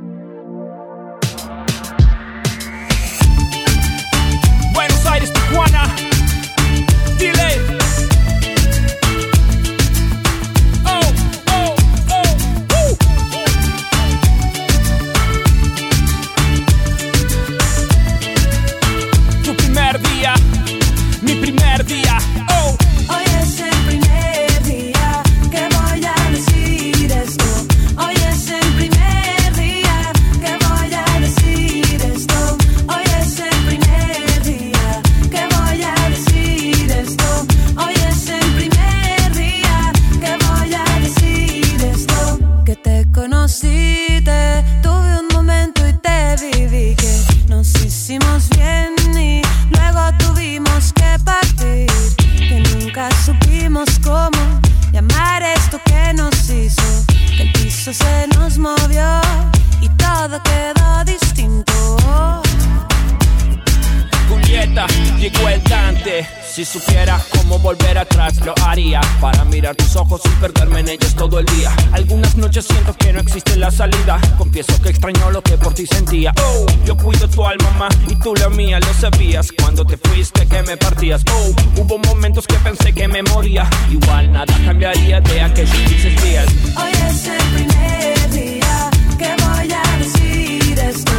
Mía, 78.51 78.79
lo 78.81 78.95
sabías. 78.95 79.53
Cuando 79.53 79.85
te 79.85 79.97
fuiste 79.97 80.47
que 80.47 80.63
me 80.63 80.77
partías. 80.77 81.23
Oh, 81.33 81.81
hubo 81.81 81.99
momentos 81.99 82.47
que 82.47 82.55
pensé 82.57 82.93
que 82.93 83.09
me 83.09 83.23
moría. 83.23 83.69
Igual 83.91 84.33
nada 84.33 84.55
cambiaría 84.65 85.21
de 85.21 85.41
aquellos 85.41 85.71
15 85.77 86.11
días. 86.27 86.47
Hoy 86.77 86.93
es 87.09 87.27
el 87.27 87.43
primer 87.55 88.31
día 88.31 88.91
que 89.19 89.29
voy 89.45 89.73
a 89.73 89.99
decir 89.99 90.79
esto. 90.79 91.13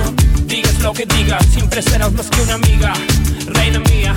Digas 0.45 0.79
lo 0.79 0.93
que 0.93 1.05
digas, 1.05 1.45
siempre 1.53 1.81
serás 1.81 2.11
más 2.13 2.29
que 2.29 2.41
una 2.41 2.53
amiga. 2.55 2.93
Reina 3.47 3.79
mía. 3.79 4.15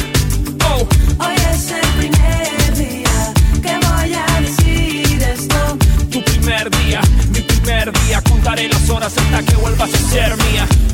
Oh, 0.65 0.87
Hoy 1.25 1.35
es 1.53 1.71
el 1.71 1.87
primer 1.99 2.77
día 2.77 3.35
que 3.63 3.87
voy 3.87 4.15
a 4.15 4.41
decir 4.41 5.23
esto. 5.23 5.79
tu 6.11 6.23
primer 6.25 6.71
día, 6.85 7.01
mi 7.33 7.42
primer 7.63 7.93
día. 7.93 8.21
Contaré 8.23 8.69
las 8.69 8.89
horas 8.91 9.15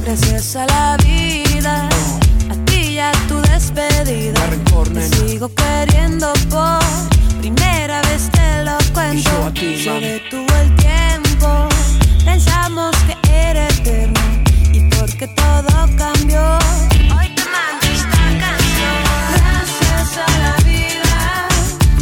Gracias 0.05 0.57
a 0.57 0.67
la 0.67 0.97
vida, 1.05 1.89
a 2.51 2.65
ti 2.65 2.81
y 2.95 2.99
a 2.99 3.13
tu 3.29 3.41
despedida. 3.43 4.41
Te 4.95 5.09
sigo 5.09 5.51
queriendo 5.55 6.33
por 6.51 6.81
primera 7.41 8.01
vez, 8.03 8.31
te 8.31 8.65
lo 8.65 8.77
cuento. 8.95 9.31
yo 9.31 9.47
a 9.47 9.53
ti, 9.53 9.83
Se 9.83 10.01
detuvo 10.01 10.55
el 10.63 10.77
tiempo, 10.77 11.69
pensamos 12.25 12.97
que 13.07 13.17
era 13.31 13.69
eterno. 13.69 14.21
Y 14.73 14.81
porque 14.91 15.27
todo 15.29 15.89
cambió, 15.97 16.59
hoy 17.17 17.29
te 17.35 17.45
mando 17.55 17.87
esta 17.93 18.25
canción. 18.45 18.99
Gracias 19.35 20.19
a 20.27 20.39
la 20.39 20.57
vida, 20.65 21.49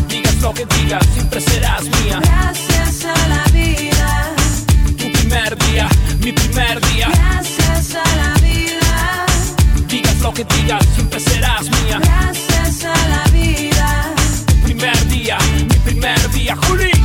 Digas 0.08 0.36
lo 0.40 0.52
que 0.54 0.66
digas, 0.66 1.04
siempre 1.14 1.40
serás 1.40 1.82
mía. 1.82 2.20
gracias 2.22 3.04
a 3.04 3.28
la 3.28 3.36
vida, 3.36 3.45
primer 5.36 5.58
día, 5.58 5.88
mi 6.20 6.32
primer 6.32 6.80
día. 6.92 7.08
gracias 7.08 7.94
a 7.94 8.16
la 8.16 8.34
vida. 8.40 9.26
Digas 9.86 10.20
lo 10.20 10.32
que 10.32 10.44
digas, 10.44 10.82
siempre 10.94 11.20
serás 11.20 11.64
mía. 11.64 12.00
Gracias 12.00 12.84
a 12.84 13.08
la 13.08 13.24
vida, 13.30 14.14
Tu 14.46 14.54
primer 14.62 15.08
día, 15.08 15.38
mi 15.68 15.78
primer 15.84 16.30
día. 16.30 16.56
Juli. 16.56 16.95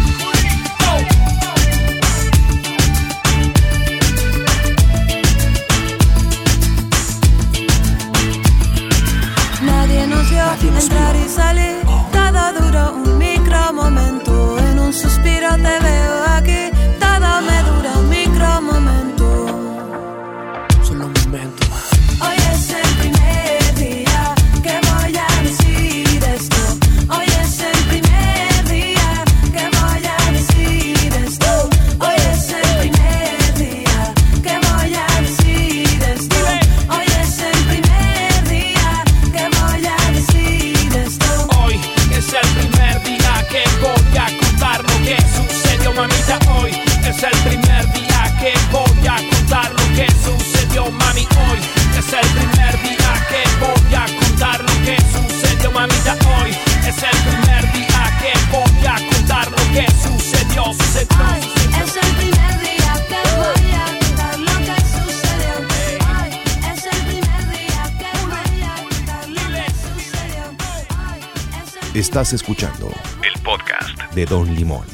Estás 72.01 72.33
escuchando 72.33 72.91
El 73.21 73.39
podcast. 73.43 74.11
de 74.15 74.25
Don 74.25 74.51
Limón. 74.55 74.87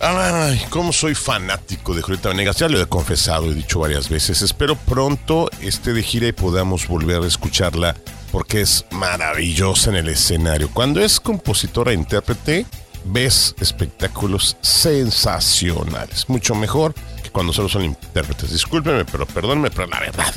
Ay, 0.00 0.60
cómo 0.70 0.92
soy 0.92 1.14
fanático 1.14 1.94
de 1.94 2.02
Julieta 2.02 2.30
Venegas. 2.30 2.56
Ya 2.56 2.68
lo 2.68 2.82
he 2.82 2.86
confesado, 2.86 3.52
he 3.52 3.54
dicho 3.54 3.78
varias 3.78 4.08
veces. 4.08 4.42
Espero 4.42 4.74
pronto 4.74 5.48
esté 5.60 5.92
de 5.92 6.02
gira 6.02 6.26
y 6.26 6.32
podamos 6.32 6.88
volver 6.88 7.22
a 7.22 7.28
escucharla 7.28 7.94
porque 8.32 8.62
es 8.62 8.84
maravillosa 8.90 9.90
en 9.90 9.96
el 9.98 10.08
escenario. 10.08 10.68
Cuando 10.68 10.98
es 10.98 11.20
compositora 11.20 11.92
e 11.92 11.94
intérprete, 11.94 12.66
ves 13.04 13.54
espectáculos 13.60 14.56
sensacionales. 14.62 16.28
Mucho 16.28 16.56
mejor 16.56 16.92
cuando 17.34 17.52
solo 17.52 17.68
son 17.68 17.84
intérpretes. 17.84 18.52
Discúlpeme, 18.52 19.04
pero 19.04 19.26
perdónme, 19.26 19.68
pero 19.68 19.88
la 19.88 19.98
verdad. 19.98 20.32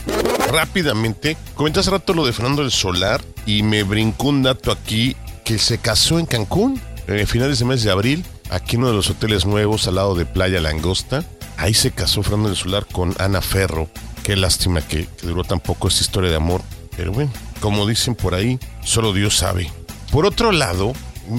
Rápidamente, 0.52 1.38
comenté 1.54 1.80
hace 1.80 1.92
rato 1.92 2.14
lo 2.16 2.26
de 2.26 2.34
Fernando 2.34 2.64
del 2.64 2.72
Solar 2.72 3.22
y 3.46 3.62
me 3.62 3.84
brincó 3.84 4.30
un 4.30 4.42
dato 4.42 4.72
aquí 4.72 5.16
que 5.46 5.60
se 5.60 5.78
casó 5.78 6.18
en 6.18 6.26
Cancún 6.26 6.82
en 7.06 7.28
finales 7.28 7.60
de 7.60 7.66
mes 7.66 7.84
de 7.84 7.92
abril, 7.92 8.26
aquí 8.50 8.76
en 8.76 8.82
uno 8.82 8.90
de 8.90 8.96
los 8.96 9.12
hoteles 9.12 9.46
nuevos 9.46 9.88
al 9.88 9.96
lado 9.96 10.16
de 10.16 10.26
Playa 10.26 10.60
Langosta. 10.60 11.24
Ahí 11.56 11.76
se 11.76 11.92
casó 11.92 12.24
Fernando 12.24 12.50
del 12.50 12.58
Solar 12.58 12.88
con 12.92 13.16
Ana 13.20 13.42
Ferro. 13.42 13.88
Qué 14.24 14.36
lástima 14.36 14.82
que, 14.82 15.08
duró 15.22 15.44
tan 15.44 15.60
poco 15.60 15.90
esta 15.90 16.02
historia 16.02 16.32
de 16.32 16.36
amor. 16.36 16.64
Pero 16.98 17.12
bueno, 17.12 17.32
como 17.62 17.86
dicen 17.86 18.16
por 18.16 18.34
ahí, 18.34 18.60
solo 18.84 19.14
Dios 19.14 19.38
sabe. 19.38 19.72
Por 20.12 20.26
otro 20.26 20.52
lado, 20.52 20.94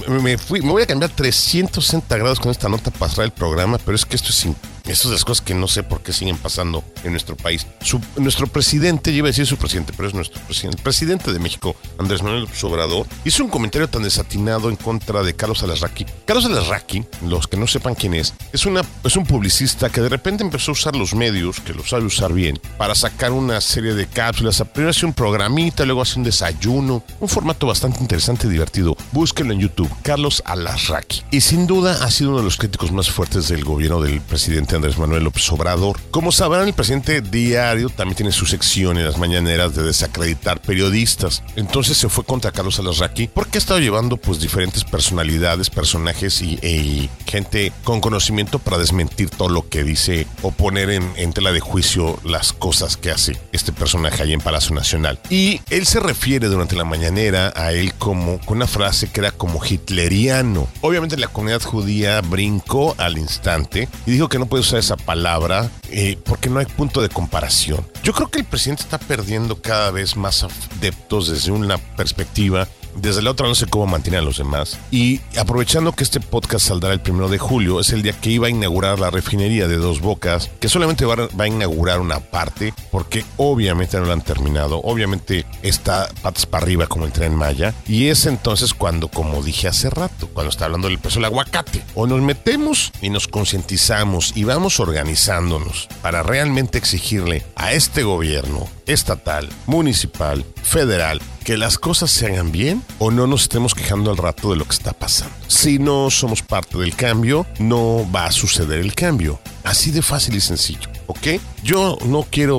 me, 0.06 0.38
fui, 0.38 0.62
me 0.62 0.70
voy 0.70 0.82
a 0.82 0.86
cambiar 0.86 1.10
360 1.10 2.16
grados 2.16 2.38
con 2.38 2.52
esta 2.52 2.68
nota 2.68 2.92
para 2.92 3.24
el 3.24 3.32
programa, 3.32 3.78
pero 3.78 3.96
es 3.96 4.06
que 4.06 4.14
esto 4.14 4.28
es, 4.30 4.46
in- 4.88 4.92
esto 4.92 5.08
es 5.08 5.10
de 5.10 5.14
las 5.16 5.24
cosas 5.24 5.44
que 5.44 5.54
no 5.54 5.68
sé 5.68 5.82
por 5.82 6.02
qué 6.02 6.12
siguen 6.12 6.36
pasando 6.36 6.82
en 7.04 7.12
nuestro 7.12 7.36
país. 7.36 7.66
Su- 7.82 8.00
nuestro 8.16 8.46
presidente, 8.46 9.14
yo 9.14 9.24
a 9.24 9.28
decir 9.28 9.46
su 9.46 9.56
presidente, 9.56 9.92
pero 9.96 10.08
es 10.08 10.14
nuestro 10.14 10.40
presidente, 10.42 10.76
el 10.78 10.82
presidente 10.82 11.32
de 11.32 11.38
México, 11.38 11.76
Andrés 11.98 12.22
Manuel 12.22 12.42
López 12.42 12.62
Obrador, 12.64 13.06
hizo 13.24 13.44
un 13.44 13.50
comentario 13.50 13.88
tan 13.88 14.02
desatinado 14.02 14.70
en 14.70 14.76
contra 14.76 15.22
de 15.22 15.34
Carlos 15.34 15.62
Alarraqui. 15.62 16.06
Carlos 16.24 16.46
Alarraqui, 16.46 17.04
los 17.26 17.46
que 17.46 17.56
no 17.56 17.66
sepan 17.66 17.94
quién 17.94 18.14
es, 18.14 18.34
es, 18.52 18.66
una, 18.66 18.82
es 19.04 19.16
un 19.16 19.24
publicista 19.26 19.90
que 19.90 20.00
de 20.00 20.08
repente 20.08 20.42
empezó 20.42 20.70
a 20.70 20.74
usar 20.74 20.96
los 20.96 21.14
medios, 21.14 21.60
que 21.60 21.74
lo 21.74 21.84
sabe 21.84 22.04
usar 22.04 22.32
bien, 22.32 22.58
para 22.76 22.94
sacar 22.94 23.32
una 23.32 23.60
serie 23.60 23.94
de 23.94 24.06
cápsulas. 24.06 24.62
Primero 24.72 24.90
hace 24.90 25.06
un 25.06 25.12
programita, 25.14 25.84
luego 25.84 26.02
hace 26.02 26.18
un 26.18 26.24
desayuno, 26.24 27.04
un 27.20 27.28
formato 27.28 27.66
bastante 27.66 28.00
interesante 28.00 28.46
y 28.46 28.50
divertido. 28.50 28.96
Búsquenlo 29.12 29.52
en 29.52 29.60
YouTube, 29.60 29.90
Carlos 30.02 30.42
Alarraqui. 30.44 31.22
Y 31.30 31.40
sin 31.40 31.66
duda 31.66 32.04
ha 32.04 32.10
sido 32.10 32.30
uno 32.30 32.38
de 32.38 32.44
los 32.44 32.56
críticos 32.56 32.92
más 32.92 33.10
fuertes 33.10 33.48
del 33.48 33.64
gobierno 33.64 34.00
del 34.00 34.20
presidente 34.20 34.77
Andrés 34.78 34.98
Manuel 34.98 35.24
López 35.24 35.50
Obrador. 35.52 35.98
Como 36.10 36.32
sabrán, 36.32 36.68
el 36.68 36.74
presidente 36.74 37.20
diario 37.20 37.90
también 37.90 38.16
tiene 38.16 38.32
su 38.32 38.46
sección 38.46 38.96
en 38.96 39.04
las 39.04 39.18
mañaneras 39.18 39.74
de 39.74 39.82
desacreditar 39.82 40.60
periodistas. 40.62 41.42
Entonces 41.56 41.96
se 41.96 42.08
fue 42.08 42.24
contra 42.24 42.52
Carlos 42.52 42.78
Alarraqui 42.78 43.28
porque 43.28 43.58
ha 43.58 43.60
estado 43.60 43.80
llevando 43.80 44.16
pues 44.16 44.40
diferentes 44.40 44.84
personalidades, 44.84 45.70
personajes 45.70 46.40
y, 46.42 47.08
gente 47.26 47.72
con 47.84 48.00
conocimiento 48.00 48.58
para 48.58 48.78
desmentir 48.78 49.30
todo 49.30 49.48
lo 49.48 49.68
que 49.68 49.84
dice 49.84 50.26
o 50.42 50.50
poner 50.50 50.90
en, 50.90 51.12
en 51.16 51.32
tela 51.32 51.52
de 51.52 51.60
juicio 51.60 52.18
las 52.24 52.52
cosas 52.52 52.96
que 52.96 53.10
hace 53.10 53.38
este 53.52 53.72
personaje 53.72 54.22
ahí 54.22 54.32
en 54.32 54.40
Palacio 54.40 54.74
Nacional. 54.74 55.18
Y 55.28 55.60
él 55.70 55.86
se 55.86 56.00
refiere 56.00 56.48
durante 56.48 56.76
la 56.76 56.84
mañanera 56.84 57.52
a 57.54 57.72
él 57.72 57.94
como 57.94 58.38
con 58.40 58.58
una 58.58 58.66
frase 58.66 59.10
que 59.10 59.20
era 59.20 59.30
como 59.32 59.60
hitleriano. 59.64 60.68
Obviamente 60.80 61.16
la 61.16 61.28
comunidad 61.28 61.62
judía 61.62 62.20
brincó 62.20 62.94
al 62.98 63.18
instante 63.18 63.88
y 64.06 64.12
dijo 64.12 64.28
que 64.28 64.38
no 64.38 64.46
puede 64.46 64.57
usar 64.60 64.78
esa 64.78 64.96
palabra 64.96 65.70
eh, 65.90 66.18
porque 66.24 66.50
no 66.50 66.58
hay 66.58 66.66
punto 66.66 67.00
de 67.00 67.08
comparación. 67.08 67.86
Yo 68.02 68.12
creo 68.12 68.30
que 68.30 68.40
el 68.40 68.44
presidente 68.44 68.82
está 68.82 68.98
perdiendo 68.98 69.60
cada 69.60 69.90
vez 69.90 70.16
más 70.16 70.44
adeptos 70.44 71.28
desde 71.28 71.50
una 71.50 71.78
perspectiva 71.78 72.68
desde 73.00 73.22
la 73.22 73.30
otra 73.30 73.46
no 73.46 73.54
sé 73.54 73.66
cómo 73.66 73.86
mantienen 73.86 74.20
a 74.20 74.24
los 74.24 74.38
demás. 74.38 74.78
Y 74.90 75.20
aprovechando 75.38 75.92
que 75.92 76.04
este 76.04 76.20
podcast 76.20 76.66
saldrá 76.66 76.92
el 76.92 77.00
primero 77.00 77.28
de 77.28 77.38
julio, 77.38 77.80
es 77.80 77.90
el 77.90 78.02
día 78.02 78.12
que 78.12 78.30
iba 78.30 78.46
a 78.46 78.50
inaugurar 78.50 78.98
la 78.98 79.10
refinería 79.10 79.68
de 79.68 79.76
Dos 79.76 80.00
Bocas, 80.00 80.50
que 80.60 80.68
solamente 80.68 81.04
va 81.04 81.28
a 81.38 81.48
inaugurar 81.48 82.00
una 82.00 82.20
parte, 82.20 82.74
porque 82.90 83.24
obviamente 83.36 83.98
no 83.98 84.06
la 84.06 84.14
han 84.14 84.22
terminado. 84.22 84.80
Obviamente 84.82 85.46
está 85.62 86.08
patas 86.22 86.46
para 86.46 86.64
arriba 86.64 86.86
como 86.86 87.04
el 87.04 87.12
tren 87.12 87.34
Maya. 87.34 87.74
Y 87.86 88.08
es 88.08 88.26
entonces 88.26 88.74
cuando, 88.74 89.08
como 89.08 89.42
dije 89.42 89.68
hace 89.68 89.90
rato, 89.90 90.28
cuando 90.28 90.50
está 90.50 90.66
hablando 90.66 90.88
del 90.88 90.98
peso 90.98 91.16
del 91.16 91.26
aguacate, 91.26 91.82
o 91.94 92.06
nos 92.06 92.20
metemos 92.20 92.92
y 93.00 93.10
nos 93.10 93.28
concientizamos 93.28 94.32
y 94.36 94.44
vamos 94.44 94.80
organizándonos 94.80 95.88
para 96.02 96.22
realmente 96.22 96.78
exigirle 96.78 97.44
a 97.56 97.72
este 97.72 98.02
gobierno 98.02 98.77
estatal, 98.88 99.48
municipal, 99.66 100.44
federal, 100.62 101.20
que 101.44 101.56
las 101.56 101.78
cosas 101.78 102.10
se 102.10 102.26
hagan 102.26 102.50
bien 102.52 102.82
o 102.98 103.10
no 103.10 103.26
nos 103.26 103.42
estemos 103.42 103.74
quejando 103.74 104.10
al 104.10 104.16
rato 104.16 104.50
de 104.50 104.56
lo 104.56 104.64
que 104.64 104.74
está 104.74 104.92
pasando. 104.92 105.34
Si 105.46 105.78
no 105.78 106.10
somos 106.10 106.42
parte 106.42 106.76
del 106.78 106.94
cambio, 106.96 107.46
no 107.58 108.06
va 108.10 108.26
a 108.26 108.32
suceder 108.32 108.80
el 108.80 108.94
cambio. 108.94 109.38
Así 109.64 109.90
de 109.90 110.02
fácil 110.02 110.34
y 110.34 110.40
sencillo, 110.40 110.88
¿ok? 111.06 111.26
Yo 111.62 111.98
no 112.06 112.26
quiero 112.30 112.58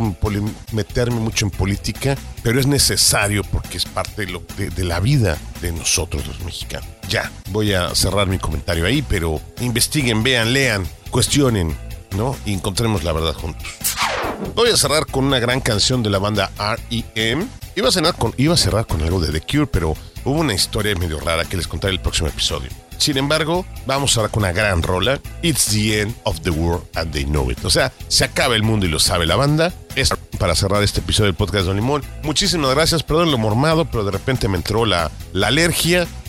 meterme 0.71 1.19
mucho 1.19 1.45
en 1.45 1.51
política, 1.51 2.15
pero 2.43 2.59
es 2.59 2.67
necesario 2.67 3.43
porque 3.43 3.77
es 3.77 3.85
parte 3.85 4.25
de- 4.57 4.69
de 4.69 4.83
la 4.83 4.99
vida 4.99 5.37
de 5.61 5.71
nosotros 5.71 6.25
los 6.27 6.39
mexicanos. 6.41 6.87
Ya, 7.09 7.31
voy 7.49 7.73
a 7.73 7.93
cerrar 7.95 8.27
mi 8.27 8.37
comentario 8.37 8.85
ahí, 8.85 9.01
pero 9.01 9.41
investiguen, 9.61 10.21
vean, 10.21 10.53
lean, 10.53 10.87
cuestionen, 11.09 11.75
¿no? 12.15 12.35
Y 12.45 12.53
encontremos 12.53 13.03
la 13.03 13.13
verdad 13.13 13.33
juntos. 13.33 13.67
Voy 14.55 14.69
a 14.69 14.77
cerrar 14.77 15.05
con 15.05 15.25
una 15.25 15.39
gran 15.39 15.61
canción 15.61 16.03
de 16.03 16.09
la 16.09 16.19
banda 16.19 16.51
REM. 16.57 17.47
Iba 17.75 17.89
a, 17.89 17.91
cenar 17.91 18.15
con, 18.15 18.33
iba 18.37 18.53
a 18.53 18.57
cerrar 18.57 18.85
con 18.85 19.01
algo 19.01 19.19
de 19.19 19.31
The 19.31 19.41
Cure, 19.41 19.67
pero 19.67 19.95
hubo 20.25 20.39
una 20.39 20.53
historia 20.53 20.95
medio 20.95 21.19
rara 21.19 21.45
que 21.45 21.57
les 21.57 21.67
contaré 21.67 21.93
el 21.93 22.01
próximo 22.01 22.27
episodio. 22.27 22.69
Sin 22.99 23.17
embargo, 23.17 23.65
vamos 23.85 24.17
ahora 24.17 24.29
con 24.29 24.43
una 24.43 24.51
gran 24.51 24.83
rola. 24.83 25.21
It's 25.41 25.67
the 25.67 26.01
end 26.01 26.15
of 26.23 26.41
the 26.41 26.49
world 26.49 26.83
and 26.95 27.13
they 27.13 27.23
know 27.23 27.49
it. 27.49 27.63
O 27.63 27.69
sea, 27.69 27.93
se 28.09 28.25
acaba 28.25 28.55
el 28.55 28.63
mundo 28.63 28.85
y 28.85 28.89
lo 28.89 28.99
sabe 28.99 29.25
la 29.25 29.37
banda. 29.37 29.73
Es 29.95 30.09
para 30.37 30.53
cerrar 30.53 30.83
este 30.83 30.99
episodio 30.99 31.27
del 31.27 31.35
podcast 31.35 31.61
de 31.61 31.67
Don 31.67 31.75
Limón. 31.77 32.03
Muchísimas 32.23 32.71
gracias, 32.71 33.03
perdón 33.03 33.31
lo 33.31 33.37
mormado, 33.37 33.85
pero 33.85 34.03
de 34.03 34.11
repente 34.11 34.49
me 34.49 34.57
entró 34.57 34.85
la, 34.85 35.09
la 35.31 35.47
alergia. 35.47 36.07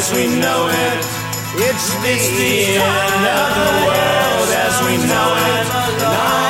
as 0.00 0.12
we 0.14 0.26
know 0.26 0.66
it. 0.66 1.04
It's 1.60 1.92
the, 2.00 2.08
it's 2.08 2.28
the 2.30 2.80
end 2.80 3.24
of 3.40 3.48
the 3.60 3.70
world 3.84 4.48
as 4.64 4.74
we 4.86 4.96
know 4.96 5.28
it. 5.52 6.49